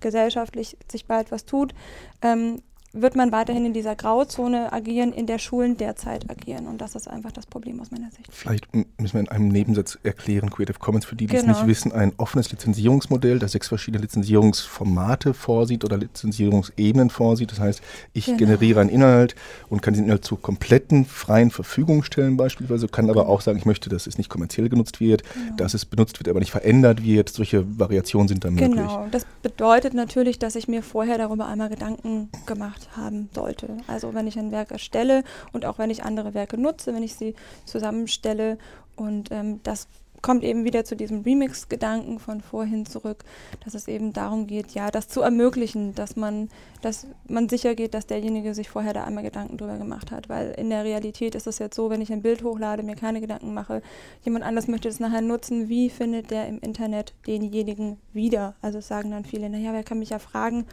gesellschaftlich 0.00 0.76
sich 0.90 1.06
bald 1.06 1.32
was 1.32 1.44
tut, 1.44 1.74
ähm, 2.22 2.62
wird 2.92 3.14
man 3.16 3.30
weiterhin 3.32 3.66
in 3.66 3.72
dieser 3.72 3.94
Grauzone 3.96 4.72
agieren, 4.72 5.12
in 5.12 5.26
der 5.26 5.38
Schulen 5.38 5.76
derzeit 5.76 6.30
agieren. 6.30 6.66
Und 6.66 6.80
das 6.80 6.94
ist 6.94 7.08
einfach 7.08 7.32
das 7.32 7.46
Problem 7.46 7.80
aus 7.80 7.90
meiner 7.90 8.10
Sicht. 8.10 8.28
Vielleicht 8.30 8.66
müssen 8.74 9.14
wir 9.14 9.20
in 9.20 9.28
einem 9.28 9.48
Nebensatz 9.48 9.98
erklären, 10.02 10.50
Creative 10.50 10.78
Commons, 10.78 11.04
für 11.04 11.16
die, 11.16 11.26
die 11.26 11.36
es 11.36 11.42
Genau. 11.42 11.56
nicht 11.58 11.66
wissen, 11.66 11.92
ein 11.92 12.12
offenes 12.16 12.50
Lizenzierungsmodell, 12.50 13.38
das 13.38 13.52
sechs 13.52 13.68
verschiedene 13.68 14.02
Lizenzierungsformate 14.02 15.34
vorsieht 15.34 15.84
oder 15.84 15.96
Lizenzierungsebenen 15.98 17.10
vorsieht. 17.10 17.52
Das 17.52 17.60
heißt, 17.60 17.82
ich 18.12 18.26
Genau. 18.26 18.38
generiere 18.38 18.80
einen 18.80 18.90
Inhalt 18.90 19.34
und 19.68 19.82
kann 19.82 19.92
diesen 19.94 20.06
Inhalt 20.06 20.24
zur 20.24 20.40
kompletten 20.40 21.04
freien 21.04 21.50
Verfügung 21.50 22.02
stellen 22.02 22.36
beispielsweise, 22.36 22.88
kann 22.88 23.10
aber 23.10 23.28
auch 23.28 23.40
sagen, 23.40 23.58
ich 23.58 23.66
möchte, 23.66 23.88
dass 23.90 24.06
es 24.06 24.18
nicht 24.18 24.30
kommerziell 24.30 24.68
genutzt 24.68 25.00
wird, 25.00 25.22
Genau. 25.34 25.56
dass 25.56 25.74
es 25.74 25.84
benutzt 25.84 26.18
wird, 26.18 26.28
aber 26.28 26.40
nicht 26.40 26.50
verändert 26.50 27.04
wird. 27.04 27.28
Solche 27.28 27.64
Variationen 27.78 28.28
sind 28.28 28.44
dann 28.44 28.54
möglich. 28.54 28.70
Genau, 28.70 29.06
das 29.10 29.26
bedeutet 29.42 29.94
natürlich, 29.94 30.38
dass 30.38 30.54
ich 30.56 30.68
mir 30.68 30.82
vorher 30.82 31.18
darüber 31.18 31.46
einmal 31.46 31.68
Gedanken 31.68 32.28
gemacht 32.46 32.85
haben 32.96 33.30
sollte. 33.34 33.76
Also 33.86 34.14
wenn 34.14 34.26
ich 34.26 34.38
ein 34.38 34.52
Werk 34.52 34.70
erstelle 34.70 35.24
und 35.52 35.64
auch 35.64 35.78
wenn 35.78 35.90
ich 35.90 36.04
andere 36.04 36.34
Werke 36.34 36.58
nutze, 36.58 36.94
wenn 36.94 37.02
ich 37.02 37.14
sie 37.14 37.34
zusammenstelle 37.64 38.58
und 38.96 39.30
ähm, 39.30 39.60
das 39.62 39.88
kommt 40.22 40.44
eben 40.44 40.64
wieder 40.64 40.84
zu 40.84 40.96
diesem 40.96 41.22
Remix-Gedanken 41.22 42.18
von 42.18 42.40
vorhin 42.40 42.86
zurück, 42.86 43.24
dass 43.64 43.74
es 43.74 43.88
eben 43.88 44.12
darum 44.12 44.46
geht, 44.46 44.72
ja, 44.72 44.90
das 44.90 45.08
zu 45.08 45.20
ermöglichen, 45.20 45.94
dass 45.94 46.16
man, 46.16 46.48
dass 46.82 47.06
man 47.28 47.48
sicher 47.48 47.74
geht, 47.74 47.94
dass 47.94 48.06
derjenige 48.06 48.54
sich 48.54 48.68
vorher 48.68 48.92
da 48.92 49.04
einmal 49.04 49.22
Gedanken 49.22 49.56
drüber 49.56 49.78
gemacht 49.78 50.10
hat. 50.10 50.28
Weil 50.28 50.50
in 50.52 50.70
der 50.70 50.84
Realität 50.84 51.34
ist 51.34 51.46
es 51.46 51.58
jetzt 51.58 51.76
so, 51.76 51.90
wenn 51.90 52.00
ich 52.00 52.12
ein 52.12 52.22
Bild 52.22 52.42
hochlade, 52.42 52.82
mir 52.82 52.96
keine 52.96 53.20
Gedanken 53.20 53.54
mache, 53.54 53.82
jemand 54.24 54.44
anders 54.44 54.68
möchte 54.68 54.88
es 54.88 55.00
nachher 55.00 55.22
nutzen, 55.22 55.68
wie 55.68 55.90
findet 55.90 56.30
der 56.30 56.48
im 56.48 56.58
Internet 56.58 57.14
denjenigen 57.26 57.98
wieder? 58.12 58.54
Also 58.62 58.80
sagen 58.80 59.12
dann 59.12 59.24
viele, 59.24 59.48
naja, 59.48 59.72
wer 59.72 59.84
kann 59.84 59.98
mich 59.98 60.10
ja 60.10 60.18
fragen, 60.18 60.66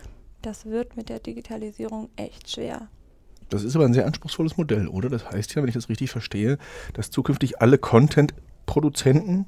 das 0.46 0.66
wird 0.66 0.96
mit 0.96 1.10
der 1.10 1.20
Digitalisierung 1.20 2.10
echt 2.16 2.52
schwer. 2.52 2.88
Das 3.50 3.64
ist 3.64 3.76
aber 3.76 3.86
ein 3.86 3.94
sehr 3.94 4.06
anspruchsvolles 4.06 4.58
Modell, 4.58 4.88
oder? 4.88 5.10
Das 5.10 5.30
heißt 5.30 5.54
ja, 5.56 5.62
wenn 5.62 5.68
ich 5.68 5.76
das 5.76 5.90
richtig 5.90 6.12
verstehe, 6.12 6.58
dass 6.94 7.12
zukünftig 7.12 7.62
alle 7.62 7.78
Content-Produzenten, 7.78 9.46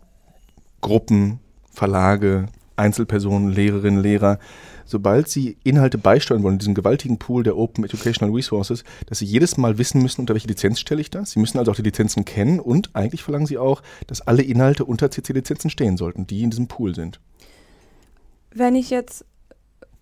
Gruppen, 0.82 1.40
Verlage, 1.72 2.48
Einzelpersonen, 2.76 3.50
Lehrerinnen, 3.50 4.02
Lehrer, 4.02 4.38
sobald 4.86 5.30
sie 5.30 5.58
Inhalte 5.64 5.98
beisteuern 5.98 6.44
wollen, 6.44 6.60
diesen 6.60 6.76
gewaltigen 6.76 7.18
Pool 7.18 7.44
der 7.44 7.58
Open 7.58 7.84
Educational 7.84 8.34
Resources, 8.34 8.84
dass 9.08 9.20
sie 9.20 9.26
jedes 9.26 9.58
Mal 9.58 9.78
wissen 9.78 10.02
müssen, 10.02 10.22
unter 10.22 10.34
welche 10.34 10.48
Lizenz 10.48 10.80
stelle 10.80 11.02
ich 11.02 11.10
das. 11.10 11.32
Sie 11.32 11.40
müssen 11.40 11.58
also 11.58 11.72
auch 11.72 11.76
die 11.76 11.82
Lizenzen 11.82 12.26
kennen 12.26 12.60
und 12.60 12.96
eigentlich 12.96 13.24
verlangen 13.24 13.48
sie 13.48 13.58
auch, 13.58 13.82
dass 14.08 14.22
alle 14.22 14.44
Inhalte 14.44 14.86
unter 14.86 15.10
CC-Lizenzen 15.10 15.70
stehen 15.70 15.98
sollten, 15.98 16.28
die 16.28 16.44
in 16.44 16.52
diesem 16.52 16.68
Pool 16.68 16.94
sind. 16.94 17.20
Wenn 18.52 18.76
ich 18.76 18.90
jetzt 18.90 19.26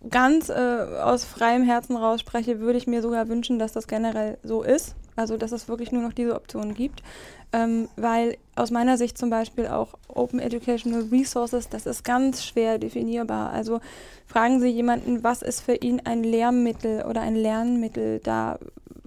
ganz 0.09 0.49
äh, 0.49 0.53
aus 0.53 1.23
freiem 1.23 1.63
Herzen 1.63 1.95
rausspreche, 1.95 2.59
würde 2.59 2.77
ich 2.77 2.87
mir 2.87 3.01
sogar 3.01 3.27
wünschen, 3.29 3.59
dass 3.59 3.71
das 3.71 3.87
generell 3.87 4.37
so 4.43 4.63
ist. 4.63 4.95
Also, 5.15 5.37
dass 5.37 5.51
es 5.51 5.67
wirklich 5.67 5.91
nur 5.91 6.01
noch 6.01 6.13
diese 6.13 6.35
Optionen 6.35 6.73
gibt. 6.73 7.03
Ähm, 7.51 7.87
weil 7.95 8.37
aus 8.55 8.71
meiner 8.71 8.97
Sicht 8.97 9.15
zum 9.15 9.29
Beispiel 9.29 9.67
auch 9.67 9.89
Open 10.07 10.39
Educational 10.39 11.03
Resources, 11.11 11.69
das 11.69 11.85
ist 11.85 12.03
ganz 12.03 12.43
schwer 12.43 12.79
definierbar. 12.79 13.51
Also 13.51 13.79
fragen 14.25 14.59
Sie 14.59 14.69
jemanden, 14.69 15.23
was 15.23 15.43
ist 15.43 15.61
für 15.61 15.75
ihn 15.75 16.01
ein 16.03 16.23
Lehrmittel 16.23 17.03
oder 17.03 17.21
ein 17.21 17.35
Lernmittel? 17.35 18.19
Da 18.23 18.57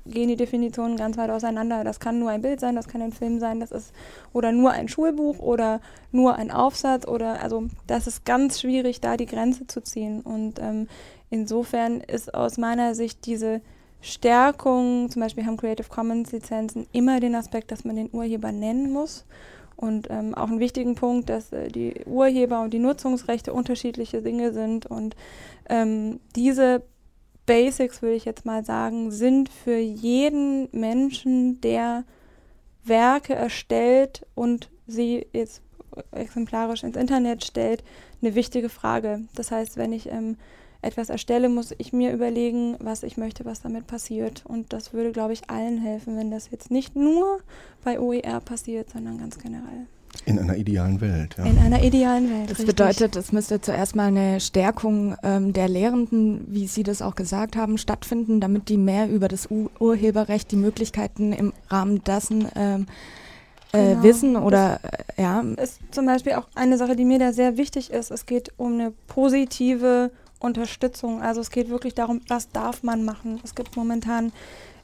gehen 0.08 0.28
die 0.28 0.36
Definitionen 0.36 0.96
ganz 0.96 1.16
weit 1.16 1.30
auseinander. 1.30 1.84
Das 1.84 2.00
kann 2.00 2.18
nur 2.18 2.30
ein 2.30 2.42
Bild 2.42 2.60
sein, 2.60 2.76
das 2.76 2.88
kann 2.88 3.02
ein 3.02 3.12
Film 3.12 3.38
sein, 3.38 3.60
das 3.60 3.70
ist 3.70 3.92
oder 4.32 4.52
nur 4.52 4.70
ein 4.72 4.88
Schulbuch 4.88 5.38
oder 5.38 5.80
nur 6.12 6.36
ein 6.36 6.50
Aufsatz 6.50 7.06
oder 7.06 7.42
also 7.42 7.64
das 7.86 8.06
ist 8.06 8.24
ganz 8.24 8.60
schwierig, 8.60 9.00
da 9.00 9.16
die 9.16 9.26
Grenze 9.26 9.66
zu 9.66 9.82
ziehen. 9.82 10.20
Und 10.20 10.58
ähm, 10.60 10.88
insofern 11.30 12.00
ist 12.00 12.34
aus 12.34 12.58
meiner 12.58 12.94
Sicht 12.94 13.26
diese 13.26 13.60
Stärkung, 14.00 15.10
zum 15.10 15.22
Beispiel 15.22 15.46
haben 15.46 15.56
Creative 15.56 15.88
Commons 15.88 16.32
Lizenzen 16.32 16.86
immer 16.92 17.20
den 17.20 17.34
Aspekt, 17.34 17.72
dass 17.72 17.84
man 17.84 17.96
den 17.96 18.10
Urheber 18.12 18.52
nennen 18.52 18.92
muss. 18.92 19.26
Und 19.76 20.08
ähm, 20.08 20.34
auch 20.34 20.48
einen 20.48 20.60
wichtigen 20.60 20.94
Punkt, 20.94 21.28
dass 21.28 21.52
äh, 21.52 21.68
die 21.68 22.04
Urheber 22.06 22.62
und 22.62 22.72
die 22.72 22.78
Nutzungsrechte 22.78 23.52
unterschiedliche 23.52 24.22
Dinge 24.22 24.52
sind. 24.52 24.86
Und 24.86 25.16
ähm, 25.68 26.20
diese 26.34 26.82
Basics, 27.46 28.02
würde 28.02 28.16
ich 28.16 28.24
jetzt 28.24 28.44
mal 28.44 28.64
sagen, 28.64 29.10
sind 29.10 29.48
für 29.48 29.78
jeden 29.78 30.68
Menschen, 30.72 31.60
der 31.60 32.04
Werke 32.84 33.34
erstellt 33.34 34.26
und 34.34 34.70
sie 34.86 35.26
jetzt 35.32 35.62
exemplarisch 36.12 36.82
ins 36.82 36.96
Internet 36.96 37.44
stellt, 37.44 37.82
eine 38.20 38.34
wichtige 38.34 38.68
Frage. 38.68 39.22
Das 39.34 39.50
heißt, 39.50 39.76
wenn 39.76 39.92
ich 39.92 40.10
ähm, 40.10 40.36
etwas 40.82 41.08
erstelle, 41.08 41.48
muss 41.48 41.74
ich 41.78 41.92
mir 41.92 42.12
überlegen, 42.12 42.76
was 42.80 43.02
ich 43.02 43.16
möchte, 43.16 43.44
was 43.44 43.62
damit 43.62 43.86
passiert. 43.86 44.44
Und 44.46 44.72
das 44.72 44.92
würde, 44.92 45.12
glaube 45.12 45.32
ich, 45.32 45.50
allen 45.50 45.78
helfen, 45.78 46.16
wenn 46.16 46.30
das 46.30 46.50
jetzt 46.50 46.70
nicht 46.70 46.96
nur 46.96 47.40
bei 47.84 47.98
OER 47.98 48.40
passiert, 48.40 48.90
sondern 48.90 49.18
ganz 49.18 49.38
generell. 49.38 49.86
In 50.24 50.38
einer 50.38 50.56
idealen 50.56 51.00
Welt. 51.00 51.36
Ja. 51.38 51.44
In 51.44 51.58
einer 51.58 51.82
idealen 51.82 52.30
Welt. 52.30 52.50
Das 52.50 52.58
richtig. 52.58 52.66
bedeutet, 52.66 53.16
es 53.16 53.32
müsste 53.32 53.60
zuerst 53.60 53.94
mal 53.96 54.06
eine 54.06 54.40
Stärkung 54.40 55.16
ähm, 55.22 55.52
der 55.52 55.68
Lehrenden, 55.68 56.46
wie 56.48 56.66
Sie 56.66 56.82
das 56.82 57.02
auch 57.02 57.14
gesagt 57.14 57.56
haben, 57.56 57.78
stattfinden, 57.78 58.40
damit 58.40 58.68
die 58.68 58.78
mehr 58.78 59.08
über 59.08 59.28
das 59.28 59.50
U 59.50 59.68
Urheberrecht, 59.78 60.50
die 60.50 60.56
Möglichkeiten 60.56 61.32
im 61.32 61.52
Rahmen 61.68 62.02
dessen 62.04 62.48
ähm, 62.54 62.86
äh, 63.72 63.90
genau. 63.90 64.02
wissen 64.02 64.36
oder 64.36 64.80
das 64.82 64.92
äh, 65.18 65.22
ja. 65.22 65.40
Ist 65.40 65.80
zum 65.90 66.06
Beispiel 66.06 66.34
auch 66.34 66.48
eine 66.54 66.78
Sache, 66.78 66.96
die 66.96 67.04
mir 67.04 67.18
da 67.18 67.32
sehr 67.32 67.56
wichtig 67.56 67.90
ist. 67.90 68.10
Es 68.10 68.26
geht 68.26 68.52
um 68.56 68.74
eine 68.74 68.92
positive 69.06 70.10
Unterstützung. 70.38 71.22
Also 71.22 71.40
es 71.40 71.50
geht 71.50 71.68
wirklich 71.68 71.94
darum, 71.94 72.20
was 72.28 72.50
darf 72.50 72.82
man 72.82 73.04
machen. 73.04 73.40
Es 73.44 73.54
gibt 73.54 73.76
momentan 73.76 74.32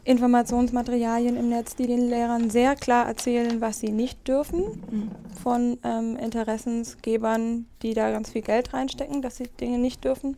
Informationsmaterialien 0.04 1.36
im 1.36 1.48
Netz, 1.48 1.76
die 1.76 1.86
den 1.86 2.08
Lehrern 2.08 2.50
sehr 2.50 2.74
klar 2.74 3.06
erzählen, 3.06 3.60
was 3.60 3.80
sie 3.80 3.92
nicht 3.92 4.26
dürfen, 4.26 4.64
mhm. 4.90 5.10
von 5.42 5.78
ähm, 5.84 6.16
Interessensgebern, 6.16 7.66
die 7.82 7.94
da 7.94 8.10
ganz 8.10 8.30
viel 8.30 8.42
Geld 8.42 8.74
reinstecken, 8.74 9.22
dass 9.22 9.36
sie 9.36 9.48
Dinge 9.60 9.78
nicht 9.78 10.04
dürfen. 10.04 10.36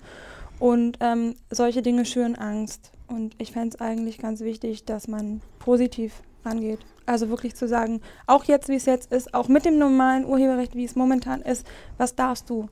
Und 0.58 0.98
ähm, 1.00 1.34
solche 1.50 1.82
Dinge 1.82 2.04
schüren 2.04 2.36
Angst. 2.36 2.92
Und 3.08 3.34
ich 3.38 3.52
fände 3.52 3.70
es 3.74 3.80
eigentlich 3.80 4.18
ganz 4.18 4.40
wichtig, 4.40 4.84
dass 4.84 5.08
man 5.08 5.40
positiv 5.58 6.22
rangeht. 6.44 6.80
Also 7.06 7.28
wirklich 7.28 7.54
zu 7.54 7.66
sagen, 7.66 8.00
auch 8.26 8.44
jetzt, 8.44 8.68
wie 8.68 8.76
es 8.76 8.86
jetzt 8.86 9.12
ist, 9.12 9.34
auch 9.34 9.48
mit 9.48 9.64
dem 9.64 9.78
normalen 9.78 10.24
Urheberrecht, 10.24 10.74
wie 10.74 10.84
es 10.84 10.96
momentan 10.96 11.42
ist, 11.42 11.66
was 11.98 12.14
darfst 12.14 12.48
du 12.50 12.68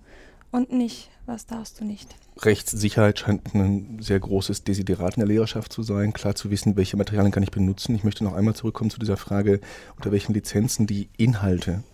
und 0.50 0.72
nicht, 0.72 1.10
was 1.26 1.46
darfst 1.46 1.80
du 1.80 1.84
nicht. 1.84 2.14
Rechtssicherheit 2.40 3.18
scheint 3.18 3.54
ein 3.54 3.98
sehr 4.00 4.18
großes 4.18 4.64
Desiderat 4.64 5.16
in 5.16 5.20
der 5.20 5.28
Lehrerschaft 5.28 5.72
zu 5.72 5.82
sein, 5.82 6.12
klar 6.12 6.34
zu 6.34 6.50
wissen, 6.50 6.76
welche 6.76 6.96
Materialien 6.96 7.32
kann 7.32 7.42
ich 7.42 7.50
benutzen. 7.50 7.94
Ich 7.94 8.04
möchte 8.04 8.24
noch 8.24 8.34
einmal 8.34 8.54
zurückkommen 8.54 8.90
zu 8.90 8.98
dieser 8.98 9.16
Frage, 9.16 9.60
unter 9.96 10.12
welchen 10.12 10.32
Lizenzen 10.32 10.86
die 10.86 11.08
Inhalte 11.16 11.84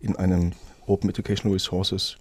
in 0.00 0.16
einem 0.16 0.52
Open 0.86 1.10
Educational 1.10 1.52
Resources 1.52 2.16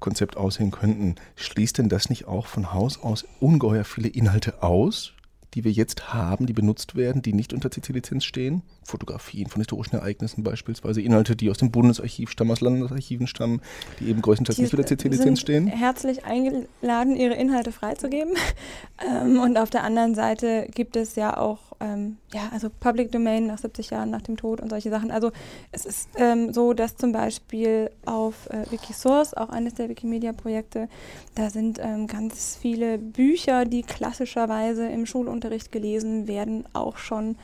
Konzept 0.00 0.36
aussehen 0.36 0.70
könnten. 0.70 1.16
Schließt 1.36 1.78
denn 1.78 1.88
das 1.88 2.10
nicht 2.10 2.26
auch 2.26 2.46
von 2.46 2.72
Haus 2.72 3.02
aus 3.02 3.24
ungeheuer 3.40 3.84
viele 3.84 4.08
Inhalte 4.08 4.62
aus, 4.62 5.12
die 5.54 5.64
wir 5.64 5.72
jetzt 5.72 6.12
haben, 6.12 6.46
die 6.46 6.52
benutzt 6.52 6.96
werden, 6.96 7.22
die 7.22 7.32
nicht 7.32 7.52
unter 7.52 7.70
CC-Lizenz 7.70 8.24
stehen? 8.24 8.62
Fotografien 8.84 9.48
von 9.48 9.60
historischen 9.60 9.96
Ereignissen 9.96 10.42
beispielsweise, 10.42 11.00
Inhalte, 11.00 11.36
die 11.36 11.50
aus 11.50 11.58
dem 11.58 11.70
Bundesarchiv 11.70 12.30
stammen, 12.30 12.50
aus 12.50 12.60
Landesarchiven 12.60 13.26
stammen, 13.26 13.60
die 14.00 14.08
eben 14.08 14.22
größtenteils 14.22 14.56
die 14.56 14.62
nicht 14.62 14.74
unter 14.74 14.86
CC-Lizenz 14.86 15.40
stehen? 15.40 15.66
herzlich 15.66 16.24
eingeladen, 16.24 17.16
ihre 17.16 17.34
Inhalte 17.34 17.72
freizugeben. 17.72 18.34
ähm, 19.08 19.40
und 19.40 19.56
auf 19.56 19.70
der 19.70 19.84
anderen 19.84 20.14
Seite 20.14 20.68
gibt 20.74 20.96
es 20.96 21.16
ja 21.16 21.36
auch, 21.36 21.58
ähm, 21.80 22.16
ja, 22.32 22.48
also 22.52 22.68
Public 22.80 23.12
Domain 23.12 23.46
nach 23.46 23.58
70 23.58 23.90
Jahren 23.90 24.10
nach 24.10 24.22
dem 24.22 24.36
Tod 24.36 24.60
und 24.60 24.70
solche 24.70 24.90
Sachen. 24.90 25.10
Also 25.10 25.30
es 25.70 25.84
ist 25.84 26.08
ähm, 26.16 26.52
so, 26.52 26.72
dass 26.72 26.96
zum 26.96 27.12
Beispiel 27.12 27.90
auf 28.04 28.48
äh, 28.50 28.70
Wikisource, 28.70 29.34
auch 29.34 29.48
eines 29.48 29.74
der 29.74 29.88
Wikimedia-Projekte, 29.88 30.88
da 31.34 31.50
sind 31.50 31.78
ähm, 31.80 32.06
ganz 32.06 32.56
viele 32.60 32.98
Bücher, 32.98 33.64
die 33.64 33.82
klassischerweise 33.82 34.86
im 34.86 35.06
Schulunterricht 35.06 35.72
gelesen 35.72 36.28
werden, 36.28 36.64
auch 36.72 36.96
schon 36.96 37.36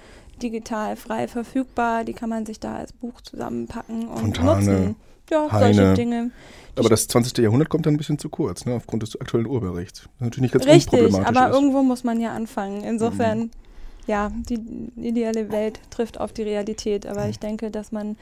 digital 0.42 0.96
frei 0.96 1.28
verfügbar. 1.28 2.04
Die 2.04 2.12
kann 2.12 2.28
man 2.28 2.46
sich 2.46 2.60
da 2.60 2.76
als 2.76 2.92
Buch 2.92 3.20
zusammenpacken 3.20 4.08
und 4.08 4.36
Fontane, 4.36 4.54
nutzen. 4.54 4.96
Ja, 5.30 5.50
Heine. 5.52 5.74
solche 5.74 5.94
Dinge. 5.94 6.30
Aber 6.76 6.88
das 6.88 7.08
20. 7.08 7.38
Jahrhundert 7.38 7.68
kommt 7.68 7.86
dann 7.86 7.94
ein 7.94 7.98
bisschen 7.98 8.18
zu 8.18 8.28
kurz, 8.28 8.64
ne, 8.64 8.74
aufgrund 8.74 9.02
des 9.02 9.20
aktuellen 9.20 9.46
Urheberrechts. 9.46 10.00
Das 10.00 10.06
ist 10.06 10.20
natürlich 10.20 10.42
nicht 10.42 10.52
ganz 10.52 10.66
Richtig, 10.66 11.14
aber 11.14 11.48
ist. 11.48 11.54
irgendwo 11.54 11.82
muss 11.82 12.04
man 12.04 12.20
ja 12.20 12.32
anfangen. 12.32 12.84
Insofern, 12.84 13.38
mhm. 13.38 13.50
ja, 14.06 14.30
die 14.48 14.60
ideale 14.96 15.50
Welt 15.50 15.80
trifft 15.90 16.20
auf 16.20 16.32
die 16.32 16.42
Realität. 16.42 17.06
Aber 17.06 17.24
mhm. 17.24 17.30
ich 17.30 17.38
denke, 17.38 17.70
dass 17.70 17.92
man 17.92 18.16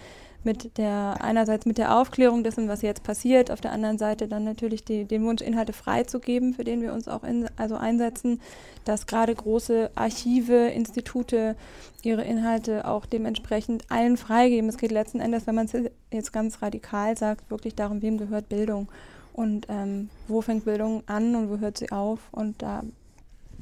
mit 0.47 0.79
der, 0.79 1.17
einerseits 1.21 1.67
mit 1.67 1.77
der 1.77 1.99
Aufklärung 1.99 2.43
dessen, 2.43 2.69
was 2.69 2.81
jetzt 2.81 3.03
passiert, 3.03 3.51
auf 3.51 3.61
der 3.61 3.73
anderen 3.73 3.99
Seite 3.99 4.29
dann 4.29 4.45
natürlich 4.45 4.85
die, 4.85 5.05
den 5.05 5.25
Wunsch, 5.27 5.43
Inhalte 5.43 5.75
freizugeben, 5.75 6.55
für 6.55 6.65
den 6.65 6.81
wir 6.81 6.95
uns 6.95 7.09
auch 7.09 7.23
in, 7.23 7.47
also 7.57 7.77
einsetzen, 7.77 8.41
dass 8.87 9.07
gerade 9.07 9.35
große 9.35 9.91
Archive, 9.95 10.69
Institute 10.69 11.57
ihre 12.03 12.25
Inhalte 12.25 12.87
auch 12.87 13.05
dementsprechend 13.05 13.91
allen 13.91 14.17
freigeben. 14.17 14.71
Es 14.71 14.79
geht 14.79 14.93
letzten 14.93 15.21
Endes, 15.21 15.47
wenn 15.47 15.57
man 15.57 15.67
es 15.67 15.77
jetzt 16.11 16.33
ganz 16.33 16.63
radikal 16.63 17.19
sagt, 17.19 17.51
wirklich 17.51 17.75
darum, 17.75 18.01
wem 18.01 18.17
gehört 18.17 18.49
Bildung 18.49 18.89
und 19.35 19.67
ähm, 19.69 20.09
wo 20.29 20.41
fängt 20.41 20.65
Bildung 20.65 21.03
an 21.07 21.35
und 21.35 21.51
wo 21.51 21.59
hört 21.59 21.77
sie 21.77 21.91
auf 21.91 22.21
und 22.31 22.63
da, 22.63 22.83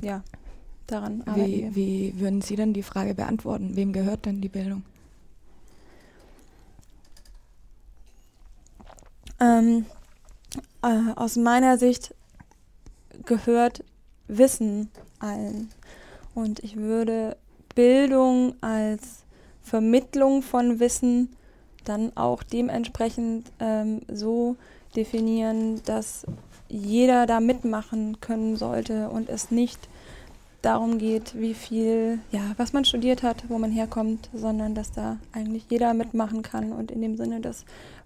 ja, 0.00 0.23
daran 0.87 1.23
arbeiten 1.23 1.50
wie, 1.50 1.62
wir. 1.62 1.75
Wie 1.75 2.21
würden 2.21 2.43
Sie 2.43 2.57
denn 2.57 2.75
die 2.75 2.83
Frage 2.83 3.14
beantworten, 3.14 3.75
wem 3.75 3.93
gehört 3.93 4.26
denn 4.26 4.41
die 4.41 4.49
Bildung? 4.49 4.83
Ähm, 9.41 9.87
äh, 10.83 11.12
aus 11.17 11.37
meiner 11.37 11.79
Sicht 11.79 12.14
gehört 13.25 13.85
Wissen 14.29 14.91
allen. 15.19 15.71
Und 16.35 16.61
ich 16.61 16.76
würde 16.76 17.37
Bildung 17.75 18.55
als 18.61 19.25
Vermittlung 19.62 20.43
von 20.43 20.81
Wissen 20.81 21.37
dann 21.85 22.17
auch 22.17 22.43
dementsprechend 22.43 23.50
ähm, 23.61 24.03
so 24.09 24.57
definieren, 24.97 25.83
dass 25.85 26.26
jeder 26.69 27.26
da 27.26 27.41
mitmachen 27.41 28.21
können 28.21 28.57
sollte 28.57 29.11
und 29.11 29.29
es 29.29 29.50
nicht 29.50 29.88
darum 30.62 30.99
geht, 30.99 31.38
wie 31.38 31.53
viel, 31.53 32.21
ja, 32.31 32.41
was 32.57 32.73
man 32.73 32.85
studiert 32.85 33.23
hat, 33.23 33.45
wo 33.49 33.59
man 33.59 33.71
herkommt, 33.71 34.31
sondern 34.33 34.75
dass 34.75 34.93
da 34.93 35.19
eigentlich 35.33 35.64
jeder 35.69 35.93
mitmachen 35.93 36.43
kann 36.43 36.73
und 36.73 36.91
in 36.91 37.03
dem 37.03 37.17
Sinne 37.17 37.41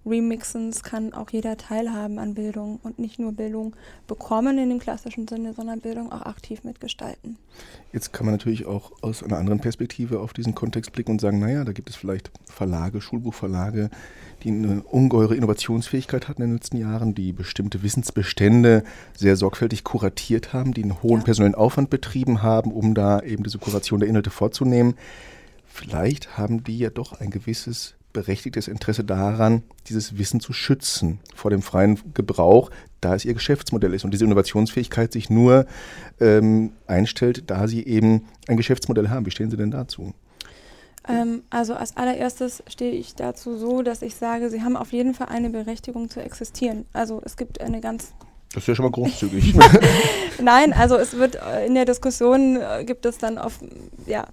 des 0.09 0.17
Remixens 0.17 0.83
kann 0.83 1.13
auch 1.13 1.29
jeder 1.29 1.57
teilhaben 1.57 2.19
an 2.19 2.33
Bildung 2.33 2.79
und 2.83 2.99
nicht 2.99 3.19
nur 3.19 3.31
Bildung 3.31 3.75
bekommen 4.07 4.57
in 4.57 4.69
dem 4.69 4.79
klassischen 4.79 5.27
Sinne, 5.27 5.53
sondern 5.53 5.81
Bildung 5.81 6.11
auch 6.11 6.23
aktiv 6.23 6.63
mitgestalten. 6.63 7.37
Jetzt 7.93 8.13
kann 8.13 8.25
man 8.25 8.35
natürlich 8.35 8.65
auch 8.65 8.91
aus 9.01 9.23
einer 9.23 9.37
anderen 9.37 9.59
Perspektive 9.59 10.19
auf 10.19 10.33
diesen 10.33 10.55
Kontext 10.55 10.91
blicken 10.91 11.11
und 11.11 11.21
sagen, 11.21 11.39
naja, 11.39 11.63
da 11.63 11.71
gibt 11.71 11.89
es 11.89 11.95
vielleicht 11.95 12.31
Verlage, 12.45 13.01
Schulbuchverlage, 13.01 13.89
die 14.43 14.49
eine 14.49 14.83
ungeheure 14.83 15.35
Innovationsfähigkeit 15.35 16.27
hatten 16.27 16.41
in 16.41 16.49
den 16.49 16.55
letzten 16.55 16.77
Jahren, 16.77 17.13
die 17.15 17.33
bestimmte 17.33 17.83
Wissensbestände 17.83 18.83
sehr 19.15 19.35
sorgfältig 19.35 19.83
kuratiert 19.83 20.53
haben, 20.53 20.73
die 20.73 20.83
einen 20.83 21.01
hohen 21.01 21.19
ja. 21.19 21.25
personellen 21.25 21.55
Aufwand 21.55 21.89
betrieben 21.89 22.41
haben, 22.41 22.71
um 22.71 22.93
da 22.93 23.21
eben 23.21 23.43
diese 23.43 23.57
Kuration 23.57 23.99
der 23.99 24.09
Inhalte 24.09 24.29
vorzunehmen. 24.29 24.95
Vielleicht 25.65 26.37
haben 26.37 26.63
die 26.63 26.79
ja 26.79 26.89
doch 26.89 27.19
ein 27.19 27.29
gewisses 27.29 27.95
berechtigtes 28.13 28.67
Interesse 28.67 29.03
daran, 29.03 29.63
dieses 29.87 30.17
Wissen 30.17 30.39
zu 30.39 30.53
schützen 30.53 31.19
vor 31.35 31.51
dem 31.51 31.61
freien 31.61 31.99
Gebrauch, 32.13 32.71
da 33.01 33.15
es 33.15 33.25
ihr 33.25 33.33
Geschäftsmodell 33.33 33.93
ist 33.93 34.03
und 34.03 34.11
diese 34.11 34.25
Innovationsfähigkeit 34.25 35.11
sich 35.11 35.29
nur 35.29 35.65
ähm, 36.19 36.73
einstellt, 36.87 37.43
da 37.47 37.67
sie 37.67 37.85
eben 37.85 38.25
ein 38.47 38.57
Geschäftsmodell 38.57 39.09
haben. 39.09 39.25
Wie 39.25 39.31
stehen 39.31 39.49
Sie 39.49 39.57
denn 39.57 39.71
dazu? 39.71 40.13
Ähm, 41.07 41.43
also 41.49 41.73
als 41.75 41.95
allererstes 41.97 42.63
stehe 42.67 42.91
ich 42.91 43.15
dazu 43.15 43.57
so, 43.57 43.81
dass 43.81 44.01
ich 44.01 44.15
sage, 44.15 44.49
sie 44.49 44.61
haben 44.63 44.75
auf 44.75 44.91
jeden 44.91 45.13
Fall 45.13 45.27
eine 45.27 45.49
Berechtigung 45.49 46.09
zu 46.09 46.21
existieren. 46.21 46.85
Also 46.93 47.21
es 47.23 47.37
gibt 47.37 47.61
eine 47.61 47.81
ganz 47.81 48.13
das 48.53 48.63
ist 48.63 48.67
ja 48.67 48.75
schon 48.75 48.85
mal 48.85 48.91
großzügig. 48.91 49.53
Nein, 50.41 50.73
also 50.73 50.95
es 50.95 51.15
wird 51.17 51.35
äh, 51.35 51.67
in 51.67 51.75
der 51.75 51.85
Diskussion 51.85 52.57
äh, 52.57 52.83
gibt 52.83 53.05
es 53.05 53.19
dann 53.19 53.37
auf 53.37 53.59
ja, 54.07 54.27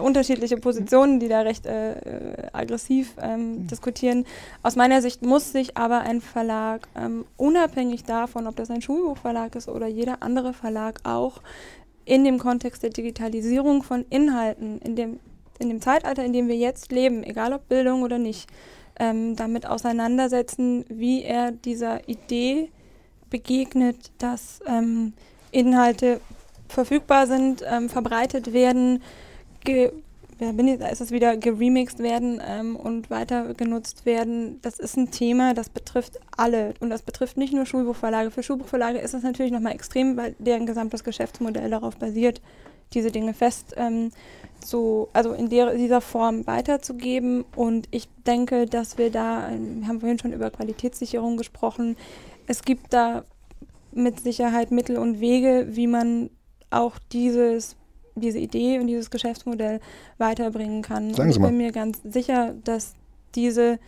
unterschiedliche 0.00 0.56
Positionen, 0.56 1.20
die 1.20 1.28
da 1.28 1.40
recht 1.40 1.66
äh, 1.66 1.92
äh, 1.92 2.46
aggressiv 2.52 3.14
ähm, 3.20 3.52
mhm. 3.52 3.66
diskutieren. 3.66 4.24
Aus 4.62 4.76
meiner 4.76 5.02
Sicht 5.02 5.22
muss 5.22 5.52
sich 5.52 5.76
aber 5.76 6.00
ein 6.00 6.20
Verlag 6.20 6.88
ähm, 6.96 7.24
unabhängig 7.36 8.04
davon, 8.04 8.46
ob 8.46 8.56
das 8.56 8.70
ein 8.70 8.82
Schulbuchverlag 8.82 9.54
ist 9.54 9.68
oder 9.68 9.86
jeder 9.86 10.22
andere 10.22 10.52
Verlag 10.52 11.00
auch 11.04 11.42
in 12.04 12.24
dem 12.24 12.38
Kontext 12.38 12.82
der 12.82 12.90
Digitalisierung 12.90 13.82
von 13.82 14.04
Inhalten, 14.10 14.78
in 14.80 14.96
dem, 14.96 15.20
in 15.58 15.68
dem 15.68 15.80
Zeitalter, 15.80 16.24
in 16.24 16.32
dem 16.32 16.48
wir 16.48 16.56
jetzt 16.56 16.90
leben, 16.90 17.22
egal 17.22 17.52
ob 17.52 17.68
Bildung 17.68 18.02
oder 18.02 18.18
nicht, 18.18 18.48
ähm, 18.98 19.36
damit 19.36 19.66
auseinandersetzen, 19.66 20.84
wie 20.88 21.22
er 21.22 21.52
dieser 21.52 22.08
Idee 22.08 22.70
begegnet, 23.30 24.10
dass 24.18 24.60
ähm, 24.66 25.14
Inhalte 25.50 26.20
verfügbar 26.68 27.26
sind, 27.26 27.64
ähm, 27.66 27.88
verbreitet 27.88 28.52
werden, 28.52 29.02
ge 29.64 29.92
da 30.38 30.88
ist 30.88 31.00
es 31.00 31.12
wieder 31.12 31.36
geremixed 31.36 32.00
werden 32.00 32.40
ähm, 32.44 32.74
und 32.74 33.10
weiter 33.10 33.54
genutzt 33.54 34.06
werden. 34.06 34.58
Das 34.62 34.80
ist 34.80 34.96
ein 34.96 35.12
Thema, 35.12 35.54
das 35.54 35.68
betrifft 35.68 36.18
alle 36.36 36.74
und 36.80 36.90
das 36.90 37.02
betrifft 37.02 37.36
nicht 37.36 37.52
nur 37.52 37.64
Schulbuchverlage. 37.64 38.32
Für 38.32 38.42
Schulbuchverlage 38.42 38.98
ist 38.98 39.14
es 39.14 39.22
natürlich 39.22 39.52
nochmal 39.52 39.74
extrem, 39.74 40.16
weil 40.16 40.34
deren 40.40 40.66
gesamtes 40.66 41.04
Geschäftsmodell 41.04 41.70
darauf 41.70 41.96
basiert, 41.96 42.40
diese 42.92 43.10
Dinge 43.10 43.34
fest 43.34 43.74
ähm, 43.76 44.10
zu, 44.60 45.08
also 45.12 45.32
in 45.32 45.48
der, 45.48 45.74
dieser 45.74 46.00
Form 46.00 46.46
weiterzugeben. 46.46 47.44
Und 47.54 47.86
ich 47.90 48.08
denke, 48.26 48.66
dass 48.66 48.98
wir 48.98 49.10
da, 49.10 49.48
wir 49.50 49.86
haben 49.86 50.00
vorhin 50.00 50.18
schon 50.18 50.32
über 50.32 50.50
Qualitätssicherung 50.50 51.36
gesprochen, 51.36 51.96
es 52.46 52.62
gibt 52.62 52.92
da 52.92 53.24
mit 53.92 54.20
Sicherheit 54.20 54.70
Mittel 54.70 54.96
und 54.98 55.20
Wege, 55.20 55.68
wie 55.70 55.86
man 55.86 56.30
auch 56.70 56.98
dieses, 57.12 57.76
diese 58.14 58.38
Idee 58.38 58.78
und 58.78 58.86
dieses 58.86 59.10
Geschäftsmodell 59.10 59.80
weiterbringen 60.18 60.82
kann. 60.82 61.14
Sagen 61.14 61.30
und 61.30 61.36
ich 61.36 61.42
bin 61.42 61.56
mir 61.56 61.72
ganz 61.72 62.00
sicher, 62.04 62.54
dass 62.64 62.94
diese 63.34 63.78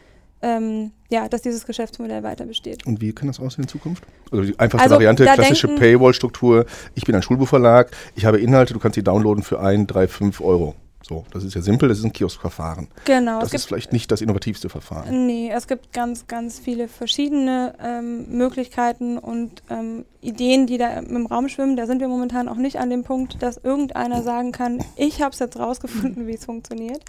ähm, 0.45 0.93
ja, 1.11 1.26
dass 1.28 1.43
dieses 1.43 1.64
Geschäftsmodell 1.64 2.23
weiter 2.23 2.45
besteht. 2.45 2.87
Und 2.87 3.00
wie 3.00 3.12
kann 3.12 3.28
das 3.28 3.40
aussehen 3.40 3.64
in 3.64 3.69
Zukunft? 3.69 4.04
Also 4.31 4.45
die 4.45 4.59
einfachste 4.59 4.85
also 4.85 4.95
Variante, 4.97 5.25
klassische 5.25 5.69
Paywall-Struktur. 5.69 6.66
Ich 6.95 7.04
bin 7.04 7.14
ein 7.14 7.23
Schulbuchverlag, 7.23 7.90
ich 8.14 8.26
habe 8.26 8.38
Inhalte, 8.38 8.75
du 8.75 8.81
kannst 8.81 8.97
die 8.97 9.02
downloaden 9.02 9.43
für 9.43 9.61
ein, 9.61 9.87
drei, 9.87 10.07
fünf 10.07 10.43
Euro. 10.43 10.75
So, 11.06 11.25
das 11.32 11.44
ist 11.44 11.54
ja 11.54 11.61
simpel, 11.61 11.90
das 11.90 11.99
ist 11.99 12.04
ein 12.04 12.14
Kioskverfahren. 12.14 12.88
Genau. 13.04 13.40
Das 13.40 13.52
ist 13.52 13.66
vielleicht 13.66 13.92
nicht 13.92 14.11
das 14.11 14.23
innovativste 14.23 14.70
Verfahren. 14.70 15.26
Nee, 15.26 15.50
es 15.54 15.66
gibt 15.66 15.92
ganz, 15.92 16.26
ganz 16.28 16.58
viele 16.58 16.88
verschiedene 16.88 17.75
ähm, 17.82 18.26
Möglichkeiten 18.30 19.18
und 19.18 19.62
ähm, 19.68 20.06
Ideen, 20.23 20.66
die 20.66 20.78
da 20.78 20.99
im 21.00 21.26
Raum 21.26 21.50
schwimmen. 21.50 21.76
Da 21.76 21.87
sind 21.87 22.00
wir 22.00 22.08
momentan 22.08 22.49
auch 22.49 22.56
nicht 22.56 22.78
an 22.78 22.88
dem 22.88 23.04
Punkt, 23.04 23.42
dass 23.42 23.58
irgendeiner 23.58 24.23
sagen 24.23 24.50
kann, 24.52 24.82
ich 24.96 25.20
habe 25.20 25.32
es 25.32 25.40
jetzt 25.40 25.58
rausgefunden, 25.58 26.26
wie 26.26 26.34
es 26.34 26.46
funktioniert. 26.46 27.04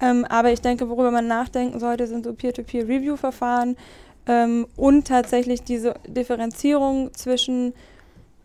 Ähm, 0.00 0.24
aber 0.24 0.52
ich 0.52 0.60
denke, 0.60 0.88
worüber 0.88 1.10
man 1.10 1.26
nachdenken 1.26 1.80
sollte, 1.80 2.06
sind 2.06 2.24
so 2.24 2.34
Peer-to-Peer-Review-Verfahren 2.34 3.76
ähm, 4.28 4.68
und 4.76 5.08
tatsächlich 5.08 5.64
diese 5.64 5.94
Differenzierung 6.06 7.12
zwischen 7.12 7.74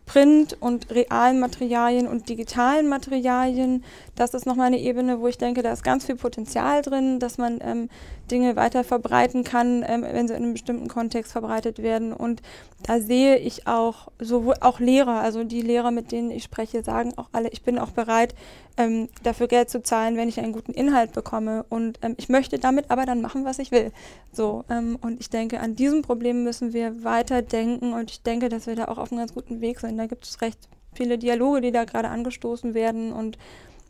Print 0.08 0.58
und 0.60 0.90
realen 0.90 1.40
Materialien 1.40 2.08
und 2.08 2.30
digitalen 2.30 2.88
Materialien. 2.88 3.84
Das 4.16 4.34
ist 4.34 4.46
nochmal 4.46 4.68
eine 4.68 4.80
Ebene, 4.80 5.20
wo 5.20 5.28
ich 5.28 5.38
denke, 5.38 5.62
da 5.62 5.72
ist 5.72 5.84
ganz 5.84 6.06
viel 6.06 6.16
Potenzial 6.16 6.82
drin, 6.82 7.20
dass 7.20 7.38
man 7.38 7.60
ähm, 7.62 7.90
Dinge 8.28 8.56
weiter 8.56 8.84
verbreiten 8.84 9.44
kann, 9.44 9.84
ähm, 9.88 10.04
wenn 10.04 10.28
sie 10.28 10.34
in 10.34 10.44
einem 10.44 10.54
bestimmten 10.54 10.88
Kontext 10.88 11.32
verbreitet 11.32 11.80
werden. 11.82 12.14
Und 12.14 12.42
da 12.84 13.00
sehe 13.00 13.38
ich 13.38 13.68
auch 13.68 14.10
sowohl 14.20 14.56
auch 14.62 14.80
Lehrer, 14.80 15.20
also 15.22 15.44
die 15.44 15.62
Lehrer, 15.62 15.92
mit 15.92 16.12
denen 16.12 16.32
ich 16.32 16.44
spreche, 16.44 16.84
sagen 16.84 17.14
auch 17.18 17.30
alle, 17.32 17.50
ich 17.50 17.64
bin 17.64 17.80
auch 17.80 17.92
bereit, 17.92 18.36
ähm, 18.78 19.10
dafür 19.24 19.48
Geld 19.48 19.70
zu 19.70 19.82
zahlen, 19.82 20.18
wenn 20.18 20.30
ich 20.30 20.40
einen 20.40 20.54
guten 20.54 20.74
Inhalt 20.74 21.14
bekomme. 21.14 21.66
Und 21.70 22.00
ähm, 22.02 22.16
ich 22.18 22.30
möchte 22.30 22.60
damit 22.60 22.92
aber 22.92 23.06
dann 23.06 23.22
machen, 23.22 23.46
was 23.46 23.60
ich 23.60 23.72
will. 23.72 23.92
So, 24.32 24.64
ähm, 24.70 24.98
und 25.02 25.20
ich 25.20 25.30
denke, 25.30 25.60
an 25.60 25.76
diesem 25.76 26.02
Problem 26.02 26.44
müssen 26.44 26.74
wir 26.74 27.04
weiter 27.04 27.42
denken 27.42 27.94
und 27.94 28.12
ich 28.12 28.22
denke, 28.22 28.50
dass 28.50 28.68
wir 28.68 28.76
da 28.76 28.86
auch 28.86 28.98
auf 28.98 29.12
einem 29.12 29.20
ganz 29.20 29.34
guten 29.34 29.62
Weg 29.62 29.80
sind. 29.80 29.98
Da 29.98 30.06
gibt 30.06 30.26
es 30.26 30.42
recht 30.42 30.60
viele 30.94 31.18
Dialoge, 31.18 31.62
die 31.62 31.72
da 31.72 31.86
gerade 31.86 32.10
angestoßen 32.10 32.74
werden 32.74 33.14
und 33.14 33.38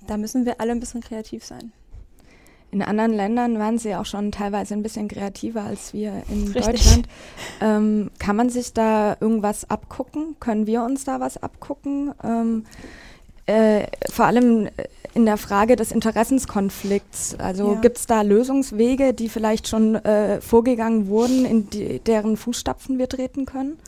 da 0.08 0.18
müssen 0.18 0.46
wir 0.46 0.62
alle 0.62 0.72
ein 0.72 0.80
bisschen 0.80 1.02
kreativ 1.02 1.44
sein. 1.44 1.72
In 2.72 2.82
anderen 2.82 3.14
Ländern 3.14 3.60
waren 3.60 3.78
sie 3.78 3.96
auch 3.96 4.06
schon 4.06 4.32
teilweise 4.32 4.74
ein 4.74 4.84
bisschen 4.84 5.08
kreativer 5.08 5.64
als 5.64 5.94
wir 5.94 6.24
in 6.30 6.52
Richtig. 6.52 6.66
Deutschland. 6.66 7.08
Ähm, 7.62 8.12
kann 8.20 8.36
man 8.36 8.50
sich 8.50 8.74
da 8.74 9.16
irgendwas 9.20 9.70
abgucken? 9.70 10.36
Können 10.40 10.68
wir 10.68 10.84
uns 10.84 11.06
da 11.06 11.20
was 11.20 11.42
abgucken? 11.42 12.14
Ähm, 12.24 12.66
äh, 13.46 13.88
vor 14.12 14.26
allem 14.26 14.70
in 15.14 15.26
der 15.26 15.38
Frage 15.38 15.76
des 15.76 15.92
Interessenskonflikts. 15.92 17.38
Also 17.40 17.74
ja. 17.74 17.80
gibt 17.80 17.98
es 17.98 18.06
da 18.06 18.22
Lösungswege, 18.22 19.14
die 19.14 19.30
vielleicht 19.30 19.68
schon 19.68 19.96
äh, 19.96 20.42
vorgegangen 20.42 21.08
wurden, 21.08 21.46
in 21.46 21.70
die, 21.70 22.00
deren 22.00 22.38
Fußstapfen 22.38 23.00
wir 23.00 23.10
treten 23.10 23.46
können? 23.46 23.80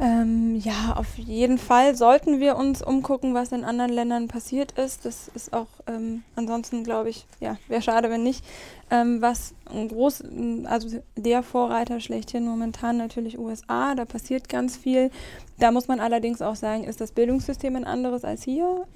Ähm, 0.00 0.54
ja, 0.62 0.94
auf 0.96 1.18
jeden 1.18 1.58
Fall 1.58 1.96
sollten 1.96 2.38
wir 2.38 2.56
uns 2.56 2.82
umgucken, 2.82 3.34
was 3.34 3.50
in 3.50 3.64
anderen 3.64 3.92
Ländern 3.92 4.28
passiert 4.28 4.72
ist. 4.72 5.04
Das 5.04 5.28
ist 5.34 5.52
auch 5.52 5.66
ähm, 5.88 6.22
ansonsten, 6.36 6.84
glaube 6.84 7.10
ich, 7.10 7.26
ja, 7.40 7.56
wäre 7.66 7.82
schade, 7.82 8.08
wenn 8.08 8.22
nicht. 8.22 8.44
Ähm, 8.90 9.20
was 9.20 9.54
ein 9.68 9.88
groß, 9.88 10.22
also 10.64 11.00
der 11.16 11.42
Vorreiter 11.42 11.98
schlechthin 11.98 12.46
momentan 12.46 12.96
natürlich 12.96 13.38
USA, 13.38 13.96
da 13.96 14.04
passiert 14.04 14.48
ganz 14.48 14.76
viel. 14.76 15.10
Da 15.58 15.72
muss 15.72 15.88
man 15.88 15.98
allerdings 15.98 16.42
auch 16.42 16.56
sagen, 16.56 16.84
ist 16.84 17.00
das 17.00 17.10
Bildungssystem 17.10 17.74
ein 17.74 17.84
anderes 17.84 18.24
als 18.24 18.44
hier. 18.44 18.86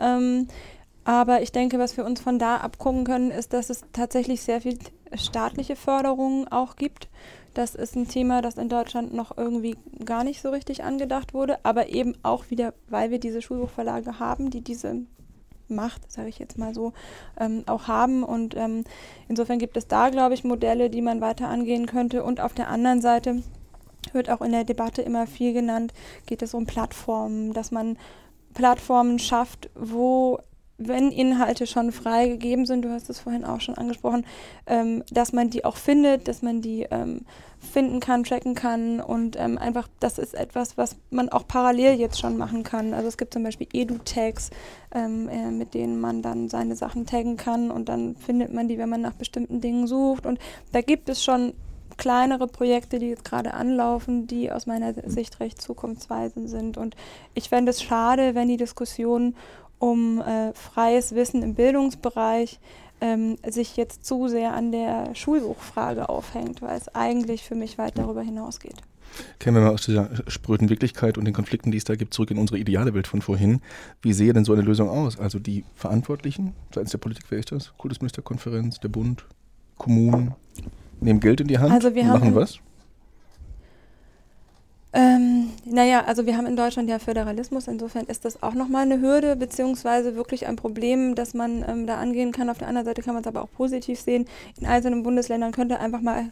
Aber 1.04 1.42
ich 1.42 1.52
denke, 1.52 1.78
was 1.78 1.96
wir 1.96 2.04
uns 2.04 2.20
von 2.20 2.38
da 2.38 2.58
abgucken 2.58 3.04
können, 3.04 3.30
ist, 3.30 3.52
dass 3.52 3.70
es 3.70 3.82
tatsächlich 3.92 4.42
sehr 4.42 4.60
viel 4.60 4.78
staatliche 5.14 5.76
Förderung 5.76 6.46
auch 6.48 6.76
gibt 6.76 7.08
das 7.54 7.74
ist 7.74 7.96
ein 7.96 8.08
Thema, 8.08 8.40
das 8.40 8.56
in 8.56 8.68
Deutschland 8.68 9.12
noch 9.12 9.36
irgendwie 9.36 9.76
gar 10.04 10.24
nicht 10.24 10.40
so 10.40 10.50
richtig 10.50 10.84
angedacht 10.84 11.34
wurde, 11.34 11.58
aber 11.64 11.88
eben 11.88 12.14
auch 12.22 12.50
wieder, 12.50 12.72
weil 12.88 13.10
wir 13.10 13.18
diese 13.18 13.42
Schulbuchverlage 13.42 14.18
haben, 14.18 14.50
die 14.50 14.62
diese 14.62 15.02
Macht, 15.68 16.10
sage 16.10 16.28
ich 16.28 16.38
jetzt 16.38 16.58
mal 16.58 16.74
so, 16.74 16.92
ähm, 17.38 17.64
auch 17.66 17.88
haben. 17.88 18.24
Und 18.24 18.56
ähm, 18.56 18.84
insofern 19.28 19.58
gibt 19.58 19.76
es 19.76 19.86
da, 19.86 20.08
glaube 20.08 20.34
ich, 20.34 20.44
Modelle, 20.44 20.90
die 20.90 21.02
man 21.02 21.20
weiter 21.20 21.48
angehen 21.48 21.86
könnte. 21.86 22.24
Und 22.24 22.40
auf 22.40 22.54
der 22.54 22.68
anderen 22.68 23.00
Seite 23.00 23.42
wird 24.12 24.30
auch 24.30 24.40
in 24.40 24.52
der 24.52 24.64
Debatte 24.64 25.02
immer 25.02 25.26
viel 25.26 25.52
genannt, 25.52 25.92
geht 26.26 26.42
es 26.42 26.54
um 26.54 26.66
Plattformen, 26.66 27.52
dass 27.52 27.70
man 27.70 27.98
Plattformen 28.54 29.18
schafft, 29.18 29.70
wo 29.74 30.40
wenn 30.88 31.10
Inhalte 31.10 31.66
schon 31.66 31.92
freigegeben 31.92 32.66
sind, 32.66 32.84
du 32.84 32.90
hast 32.90 33.10
es 33.10 33.20
vorhin 33.20 33.44
auch 33.44 33.60
schon 33.60 33.76
angesprochen, 33.76 34.24
ähm, 34.66 35.02
dass 35.10 35.32
man 35.32 35.50
die 35.50 35.64
auch 35.64 35.76
findet, 35.76 36.28
dass 36.28 36.42
man 36.42 36.60
die 36.60 36.86
ähm, 36.90 37.22
finden 37.60 38.00
kann, 38.00 38.24
tracken 38.24 38.54
kann 38.54 39.00
und 39.00 39.36
ähm, 39.38 39.56
einfach, 39.56 39.88
das 40.00 40.18
ist 40.18 40.34
etwas, 40.34 40.76
was 40.76 40.96
man 41.10 41.28
auch 41.28 41.46
parallel 41.46 41.98
jetzt 41.98 42.18
schon 42.18 42.36
machen 42.36 42.64
kann. 42.64 42.92
Also 42.92 43.08
es 43.08 43.16
gibt 43.16 43.32
zum 43.32 43.44
Beispiel 43.44 43.68
Edu-Tags, 43.72 44.50
ähm, 44.94 45.28
äh, 45.28 45.50
mit 45.50 45.74
denen 45.74 46.00
man 46.00 46.22
dann 46.22 46.48
seine 46.48 46.74
Sachen 46.76 47.06
taggen 47.06 47.36
kann 47.36 47.70
und 47.70 47.88
dann 47.88 48.16
findet 48.16 48.52
man 48.52 48.68
die, 48.68 48.78
wenn 48.78 48.88
man 48.88 49.00
nach 49.00 49.14
bestimmten 49.14 49.60
Dingen 49.60 49.86
sucht 49.86 50.26
und 50.26 50.38
da 50.72 50.80
gibt 50.80 51.08
es 51.08 51.22
schon 51.22 51.52
kleinere 51.96 52.46
Projekte, 52.46 52.98
die 52.98 53.10
jetzt 53.10 53.24
gerade 53.24 53.54
anlaufen, 53.54 54.26
die 54.26 54.50
aus 54.50 54.66
meiner 54.66 54.94
Sicht 55.08 55.40
recht 55.40 55.60
zukunftsweisend 55.60 56.48
sind. 56.48 56.76
Und 56.76 56.96
ich 57.34 57.48
fände 57.48 57.70
es 57.70 57.82
schade, 57.82 58.34
wenn 58.34 58.48
die 58.48 58.56
Diskussion 58.56 59.34
um 59.82 60.20
äh, 60.20 60.52
freies 60.54 61.12
Wissen 61.12 61.42
im 61.42 61.54
Bildungsbereich 61.54 62.60
ähm, 63.00 63.36
sich 63.44 63.76
jetzt 63.76 64.06
zu 64.06 64.28
sehr 64.28 64.54
an 64.54 64.70
der 64.70 65.12
Schulbuchfrage 65.16 66.08
aufhängt, 66.08 66.62
weil 66.62 66.78
es 66.78 66.94
eigentlich 66.94 67.42
für 67.42 67.56
mich 67.56 67.78
weit 67.78 67.98
darüber 67.98 68.22
hinausgeht. 68.22 68.76
Kennen 69.40 69.56
wir 69.56 69.62
mal 69.62 69.72
aus 69.74 69.84
dieser 69.84 70.08
spröden 70.28 70.70
Wirklichkeit 70.70 71.18
und 71.18 71.24
den 71.24 71.34
Konflikten, 71.34 71.72
die 71.72 71.78
es 71.78 71.84
da 71.84 71.96
gibt, 71.96 72.14
zurück 72.14 72.30
in 72.30 72.38
unsere 72.38 72.60
ideale 72.60 72.94
Welt 72.94 73.08
von 73.08 73.22
vorhin. 73.22 73.60
Wie 74.02 74.12
sehe 74.12 74.32
denn 74.32 74.44
so 74.44 74.52
eine 74.52 74.62
Lösung 74.62 74.88
aus? 74.88 75.18
Also 75.18 75.40
die 75.40 75.64
Verantwortlichen 75.74 76.54
seitens 76.72 76.92
der 76.92 76.98
Politik, 76.98 77.24
wer 77.30 77.40
ist 77.40 77.50
das? 77.50 77.76
Kultusministerkonferenz, 77.76 78.78
der 78.78 78.88
Bund, 78.88 79.26
Kommunen, 79.78 80.36
nehmen 81.00 81.18
Geld 81.18 81.40
in 81.40 81.48
die 81.48 81.58
Hand 81.58 81.72
also 81.72 81.92
wir 81.96 82.04
und 82.04 82.08
machen 82.08 82.34
was? 82.36 82.60
Ähm, 84.94 85.50
Naja, 85.64 86.04
also 86.04 86.26
wir 86.26 86.36
haben 86.36 86.46
in 86.46 86.56
Deutschland 86.56 86.88
ja 86.88 86.98
Föderalismus, 86.98 87.66
insofern 87.66 88.04
ist 88.06 88.24
das 88.26 88.42
auch 88.42 88.52
nochmal 88.54 88.82
eine 88.82 89.00
Hürde, 89.00 89.36
beziehungsweise 89.36 90.16
wirklich 90.16 90.46
ein 90.46 90.56
Problem, 90.56 91.14
das 91.14 91.32
man 91.34 91.64
ähm, 91.66 91.86
da 91.86 91.98
angehen 91.98 92.32
kann. 92.32 92.50
Auf 92.50 92.58
der 92.58 92.68
anderen 92.68 92.84
Seite 92.84 93.02
kann 93.02 93.14
man 93.14 93.22
es 93.22 93.26
aber 93.26 93.42
auch 93.42 93.50
positiv 93.50 93.98
sehen. 94.00 94.26
In 94.60 94.66
einzelnen 94.66 95.02
Bundesländern 95.02 95.52
könnte 95.52 95.80
einfach 95.80 96.02
mal 96.02 96.30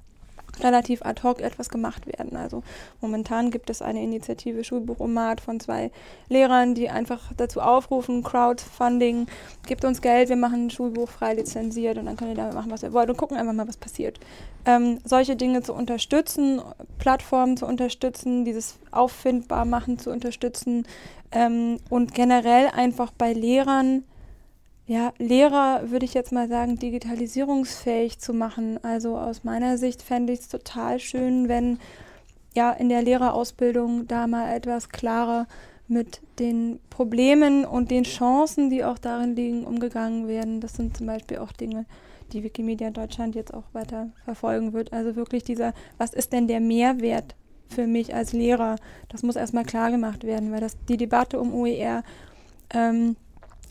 relativ 0.62 1.02
ad 1.02 1.22
hoc 1.22 1.40
etwas 1.40 1.68
gemacht 1.68 2.06
werden. 2.06 2.36
Also 2.36 2.62
momentan 3.00 3.50
gibt 3.50 3.70
es 3.70 3.82
eine 3.82 4.02
Initiative 4.02 4.64
Schulbuchomat 4.64 5.40
von 5.40 5.60
zwei 5.60 5.90
Lehrern, 6.28 6.74
die 6.74 6.88
einfach 6.88 7.32
dazu 7.36 7.60
aufrufen, 7.60 8.22
Crowdfunding, 8.22 9.26
gibt 9.66 9.84
uns 9.84 10.00
Geld, 10.00 10.28
wir 10.28 10.36
machen 10.36 10.66
ein 10.66 10.70
Schulbuch 10.70 11.08
frei 11.08 11.34
lizenziert 11.34 11.98
und 11.98 12.06
dann 12.06 12.16
könnt 12.16 12.30
ihr 12.30 12.36
damit 12.36 12.54
machen, 12.54 12.70
was 12.70 12.82
ihr 12.82 12.92
wollt 12.92 13.10
und 13.10 13.16
gucken 13.16 13.36
einfach 13.36 13.52
mal, 13.52 13.68
was 13.68 13.76
passiert. 13.76 14.20
Ähm, 14.66 14.98
solche 15.04 15.36
Dinge 15.36 15.62
zu 15.62 15.72
unterstützen, 15.72 16.60
Plattformen 16.98 17.56
zu 17.56 17.66
unterstützen, 17.66 18.44
dieses 18.44 18.78
auffindbar 18.90 19.64
machen 19.64 19.98
zu 19.98 20.10
unterstützen 20.10 20.86
ähm, 21.32 21.78
und 21.88 22.14
generell 22.14 22.68
einfach 22.68 23.10
bei 23.10 23.32
Lehrern 23.32 24.04
ja, 24.90 25.12
Lehrer, 25.18 25.88
würde 25.92 26.04
ich 26.04 26.14
jetzt 26.14 26.32
mal 26.32 26.48
sagen, 26.48 26.76
digitalisierungsfähig 26.76 28.18
zu 28.18 28.34
machen. 28.34 28.82
Also 28.82 29.16
aus 29.16 29.44
meiner 29.44 29.78
Sicht 29.78 30.02
fände 30.02 30.32
ich 30.32 30.40
es 30.40 30.48
total 30.48 30.98
schön, 30.98 31.48
wenn 31.48 31.78
ja 32.56 32.72
in 32.72 32.88
der 32.88 33.00
Lehrerausbildung 33.00 34.08
da 34.08 34.26
mal 34.26 34.52
etwas 34.52 34.88
klarer 34.88 35.46
mit 35.86 36.22
den 36.40 36.80
Problemen 36.90 37.64
und 37.64 37.92
den 37.92 38.02
Chancen, 38.02 38.68
die 38.68 38.82
auch 38.82 38.98
darin 38.98 39.36
liegen, 39.36 39.62
umgegangen 39.64 40.26
werden. 40.26 40.60
Das 40.60 40.74
sind 40.74 40.96
zum 40.96 41.06
Beispiel 41.06 41.38
auch 41.38 41.52
Dinge, 41.52 41.86
die 42.32 42.42
Wikimedia 42.42 42.90
Deutschland 42.90 43.36
jetzt 43.36 43.54
auch 43.54 43.72
weiter 43.72 44.08
verfolgen 44.24 44.72
wird. 44.72 44.92
Also 44.92 45.14
wirklich 45.14 45.44
dieser, 45.44 45.72
was 45.98 46.12
ist 46.12 46.32
denn 46.32 46.48
der 46.48 46.58
Mehrwert 46.58 47.36
für 47.68 47.86
mich 47.86 48.12
als 48.12 48.32
Lehrer? 48.32 48.74
Das 49.08 49.22
muss 49.22 49.36
erstmal 49.36 49.64
klar 49.64 49.92
gemacht 49.92 50.24
werden, 50.24 50.50
weil 50.50 50.60
das 50.60 50.76
die 50.88 50.96
Debatte 50.96 51.38
um 51.38 51.54
OER 51.54 52.02
ähm, 52.74 53.14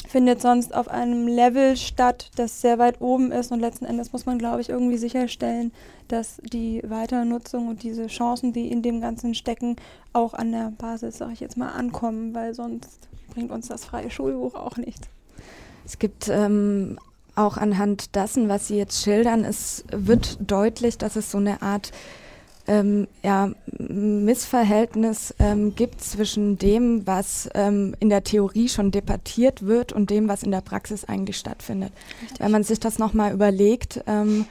findet 0.10 0.42
sonst 0.42 0.74
auf 0.74 0.88
einem 0.88 1.28
Level 1.28 1.78
statt, 1.78 2.32
das 2.36 2.62
sehr 2.62 2.80
weit 2.80 3.00
oben 3.00 3.32
ist 3.32 3.52
und 3.52 3.60
letzten 3.60 3.86
Endes 3.86 4.12
muss 4.12 4.26
man, 4.26 4.40
glaube 4.40 4.60
ich, 4.60 4.70
irgendwie 4.70 4.98
sicherstellen, 4.98 5.72
dass 6.08 6.42
die 6.52 6.82
Weiternutzung 6.84 7.68
und 7.68 7.84
diese 7.84 8.08
Chancen, 8.08 8.52
die 8.52 8.72
in 8.72 8.82
dem 8.82 9.02
Ganzen 9.02 9.36
stecken, 9.36 9.76
auch 10.12 10.34
an 10.34 10.52
der 10.52 10.74
Basis, 10.76 11.20
sage 11.20 11.34
ich 11.34 11.40
jetzt 11.42 11.58
mal, 11.58 11.74
ankommen, 11.74 12.34
weil 12.34 12.56
sonst 12.56 13.08
bringt 13.36 13.52
uns 13.52 13.68
das 13.68 13.86
freie 13.86 14.10
Schulbuch 14.10 14.56
auch 14.56 14.78
nichts. 14.78 15.08
Es 15.86 16.00
gibt 16.00 16.28
ähm, 16.28 16.98
auch 17.36 17.58
anhand 17.58 18.16
dessen, 18.16 18.50
was 18.50 18.68
Sie 18.68 18.78
jetzt 18.78 19.04
schildern, 19.04 19.46
es 19.46 19.84
wird 19.92 20.40
deutlich, 20.40 20.98
dass 20.98 21.18
es 21.18 21.30
so 21.30 21.38
eine 21.38 21.62
Art 21.62 21.92
ähm, 22.70 23.08
ja, 23.24 23.50
Missverhältnis 23.80 25.34
ähm, 25.40 25.74
gibt 25.76 26.02
zwischen 26.02 26.60
dem, 26.60 27.08
was 27.08 27.50
ähm, 27.56 27.96
in 28.00 28.10
der 28.10 28.24
Theorie 28.24 28.70
schon 28.70 28.92
debattiert 28.92 29.66
wird 29.66 29.92
und 29.92 30.12
dem, 30.12 30.28
was 30.28 30.44
in 30.44 30.52
der 30.52 30.62
Praxis 30.62 31.04
eigentlich 31.04 31.38
stattfindet. 31.38 31.92
Richtig. 32.22 32.40
Wenn 32.40 32.52
man 32.52 32.64
sich 32.64 32.80
das 32.80 33.00
nochmal 33.00 33.34
überlegt, 33.34 34.04
ähm, 34.06 34.46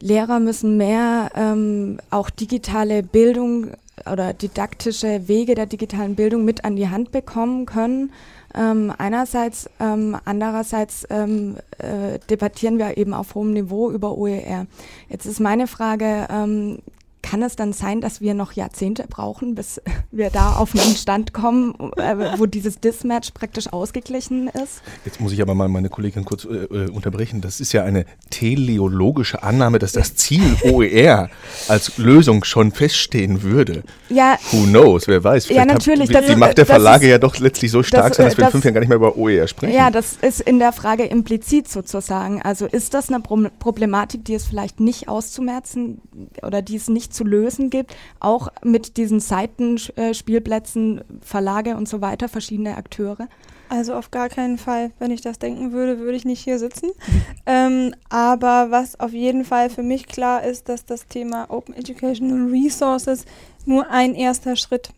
Lehrer 0.00 0.40
müssen 0.40 0.78
mehr 0.78 1.30
ähm, 1.36 1.98
auch 2.10 2.30
digitale 2.30 3.02
Bildung 3.02 3.68
oder 4.10 4.32
didaktische 4.32 5.28
Wege 5.28 5.54
der 5.54 5.66
digitalen 5.66 6.16
Bildung 6.16 6.44
mit 6.44 6.64
an 6.64 6.76
die 6.76 6.88
Hand 6.88 7.12
bekommen 7.12 7.66
können. 7.66 8.10
Ähm, 8.54 8.92
einerseits, 8.96 9.70
ähm, 9.80 10.16
andererseits 10.24 11.06
ähm, 11.08 11.56
äh, 11.78 12.18
debattieren 12.30 12.78
wir 12.78 12.96
eben 12.96 13.14
auf 13.14 13.34
hohem 13.34 13.52
Niveau 13.52 13.90
über 13.90 14.16
OER. 14.16 14.66
Jetzt 15.08 15.26
ist 15.26 15.40
meine 15.40 15.66
Frage, 15.66 16.26
ähm, 16.30 16.78
kann 17.22 17.42
es 17.42 17.56
dann 17.56 17.72
sein, 17.72 18.00
dass 18.00 18.20
wir 18.20 18.34
noch 18.34 18.52
Jahrzehnte 18.52 19.04
brauchen, 19.08 19.54
bis 19.54 19.80
wir 20.10 20.30
da 20.30 20.54
auf 20.54 20.74
einen 20.74 20.96
Stand 20.96 21.32
kommen, 21.32 21.74
äh, 21.96 22.38
wo 22.38 22.46
dieses 22.46 22.80
Dismatch 22.80 23.30
praktisch 23.30 23.72
ausgeglichen 23.72 24.48
ist? 24.48 24.82
Jetzt 25.04 25.20
muss 25.20 25.32
ich 25.32 25.40
aber 25.40 25.54
mal 25.54 25.68
meine 25.68 25.88
Kollegin 25.88 26.24
kurz 26.24 26.44
äh, 26.44 26.64
äh 26.64 26.90
unterbrechen. 26.90 27.40
Das 27.40 27.60
ist 27.60 27.72
ja 27.72 27.84
eine 27.84 28.04
teleologische 28.30 29.42
Annahme, 29.42 29.78
dass 29.78 29.92
das 29.92 30.16
Ziel 30.16 30.56
OER 30.64 31.30
als 31.68 31.96
Lösung 31.98 32.44
schon 32.44 32.72
feststehen 32.72 33.42
würde. 33.42 33.84
Ja. 34.08 34.38
Who 34.50 34.64
knows? 34.64 35.08
Wer 35.08 35.22
weiß? 35.22 35.46
Vielleicht 35.46 35.66
ja, 35.66 35.72
natürlich. 35.72 36.14
Hab, 36.14 36.22
die, 36.22 36.32
die 36.32 36.36
Macht 36.36 36.58
der 36.58 36.66
Verlage 36.66 37.06
ist, 37.06 37.10
ja 37.10 37.18
doch 37.18 37.38
letztlich 37.38 37.70
so 37.70 37.82
stark 37.82 38.08
das, 38.08 38.16
sein, 38.16 38.26
dass 38.26 38.36
wir 38.36 38.44
das, 38.44 38.48
in 38.48 38.52
fünf 38.52 38.64
Jahren 38.64 38.74
gar 38.74 38.80
nicht 38.80 38.88
mehr 38.88 38.96
über 38.96 39.16
OER 39.16 39.46
sprechen. 39.46 39.74
Ja, 39.74 39.90
das 39.90 40.16
ist 40.20 40.40
in 40.40 40.58
der 40.58 40.72
Frage 40.72 41.04
implizit 41.04 41.68
sozusagen. 41.68 42.42
Also 42.42 42.66
ist 42.66 42.94
das 42.94 43.08
eine 43.08 43.20
Problematik, 43.20 44.24
die 44.24 44.34
es 44.34 44.44
vielleicht 44.44 44.80
nicht 44.80 45.08
auszumerzen 45.08 46.00
oder 46.42 46.62
die 46.62 46.76
es 46.76 46.88
nicht 46.88 47.11
zu 47.12 47.24
lösen 47.24 47.70
gibt, 47.70 47.94
auch 48.20 48.48
mit 48.64 48.96
diesen 48.96 49.20
Seitenspielplätzen, 49.20 51.02
Verlage 51.20 51.76
und 51.76 51.88
so 51.88 52.00
weiter, 52.00 52.28
verschiedene 52.28 52.76
Akteure? 52.76 53.28
Also 53.68 53.94
auf 53.94 54.10
gar 54.10 54.28
keinen 54.28 54.58
Fall. 54.58 54.90
Wenn 54.98 55.10
ich 55.10 55.22
das 55.22 55.38
denken 55.38 55.72
würde, 55.72 55.98
würde 55.98 56.16
ich 56.16 56.26
nicht 56.26 56.40
hier 56.40 56.58
sitzen. 56.58 56.90
ähm, 57.46 57.94
aber 58.10 58.70
was 58.70 59.00
auf 59.00 59.12
jeden 59.12 59.46
Fall 59.46 59.70
für 59.70 59.82
mich 59.82 60.06
klar 60.06 60.44
ist, 60.44 60.68
dass 60.68 60.84
das 60.84 61.06
Thema 61.06 61.50
Open 61.50 61.74
Educational 61.74 62.50
Resources 62.50 63.24
nur 63.64 63.88
ein 63.88 64.14
erster 64.14 64.56
Schritt 64.56 64.90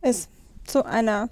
ist 0.00 0.30
zu 0.64 0.86
einer 0.86 1.28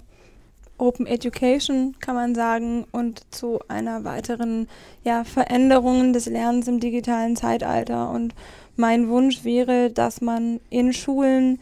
Open 0.77 1.05
Education, 1.05 1.95
kann 1.99 2.15
man 2.15 2.35
sagen, 2.35 2.85
und 2.91 3.21
zu 3.33 3.59
einer 3.67 4.03
weiteren 4.03 4.67
ja, 5.03 5.23
Veränderung 5.23 6.13
des 6.13 6.25
Lernens 6.25 6.67
im 6.67 6.79
digitalen 6.79 7.35
Zeitalter. 7.35 8.09
Und 8.09 8.35
mein 8.75 9.07
Wunsch 9.09 9.43
wäre, 9.43 9.89
dass 9.89 10.21
man 10.21 10.59
in 10.69 10.93
Schulen 10.93 11.59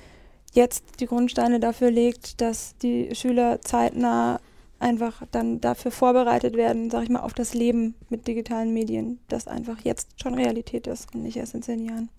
jetzt 0.53 0.83
die 0.99 1.05
Grundsteine 1.05 1.59
dafür 1.59 1.91
legt, 1.91 2.41
dass 2.41 2.75
die 2.77 3.15
Schüler 3.15 3.61
zeitnah 3.61 4.39
einfach 4.79 5.23
dann 5.31 5.61
dafür 5.61 5.91
vorbereitet 5.91 6.55
werden, 6.55 6.89
sag 6.89 7.03
ich 7.03 7.09
mal, 7.09 7.19
auf 7.19 7.33
das 7.33 7.53
Leben 7.53 7.95
mit 8.09 8.27
digitalen 8.27 8.73
Medien, 8.73 9.19
das 9.27 9.47
einfach 9.47 9.81
jetzt 9.83 10.21
schon 10.21 10.33
Realität 10.33 10.87
ist 10.87 11.13
und 11.13 11.23
nicht 11.23 11.37
erst 11.37 11.53
in 11.53 11.61
zehn 11.61 11.85
Jahren. 11.85 12.09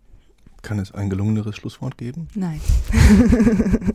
Kann 0.62 0.78
es 0.78 0.92
ein 0.92 1.11
gelungeneres 1.11 1.57
Schlusswort 1.57 1.98
geben? 1.98 2.28
Nein. 2.35 2.61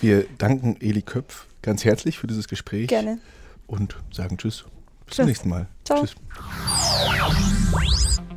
Wir 0.00 0.26
danken 0.36 0.76
Eli 0.80 1.02
Köpf 1.02 1.46
ganz 1.62 1.84
herzlich 1.84 2.18
für 2.18 2.26
dieses 2.26 2.48
Gespräch. 2.48 2.88
Gerne. 2.88 3.18
Und 3.68 3.96
sagen 4.12 4.38
Tschüss. 4.38 4.64
Bis 5.06 5.14
tschüss. 5.14 5.16
zum 5.16 5.26
nächsten 5.26 5.48
Mal. 5.48 5.68
Ciao. 5.84 6.00
Tschüss. 6.00 6.16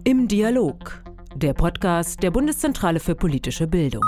Im 0.03 0.27
Dialog 0.27 1.01
der 1.35 1.53
Podcast 1.53 2.21
der 2.21 2.31
Bundeszentrale 2.31 2.99
für 2.99 3.15
politische 3.15 3.67
Bildung. 3.67 4.03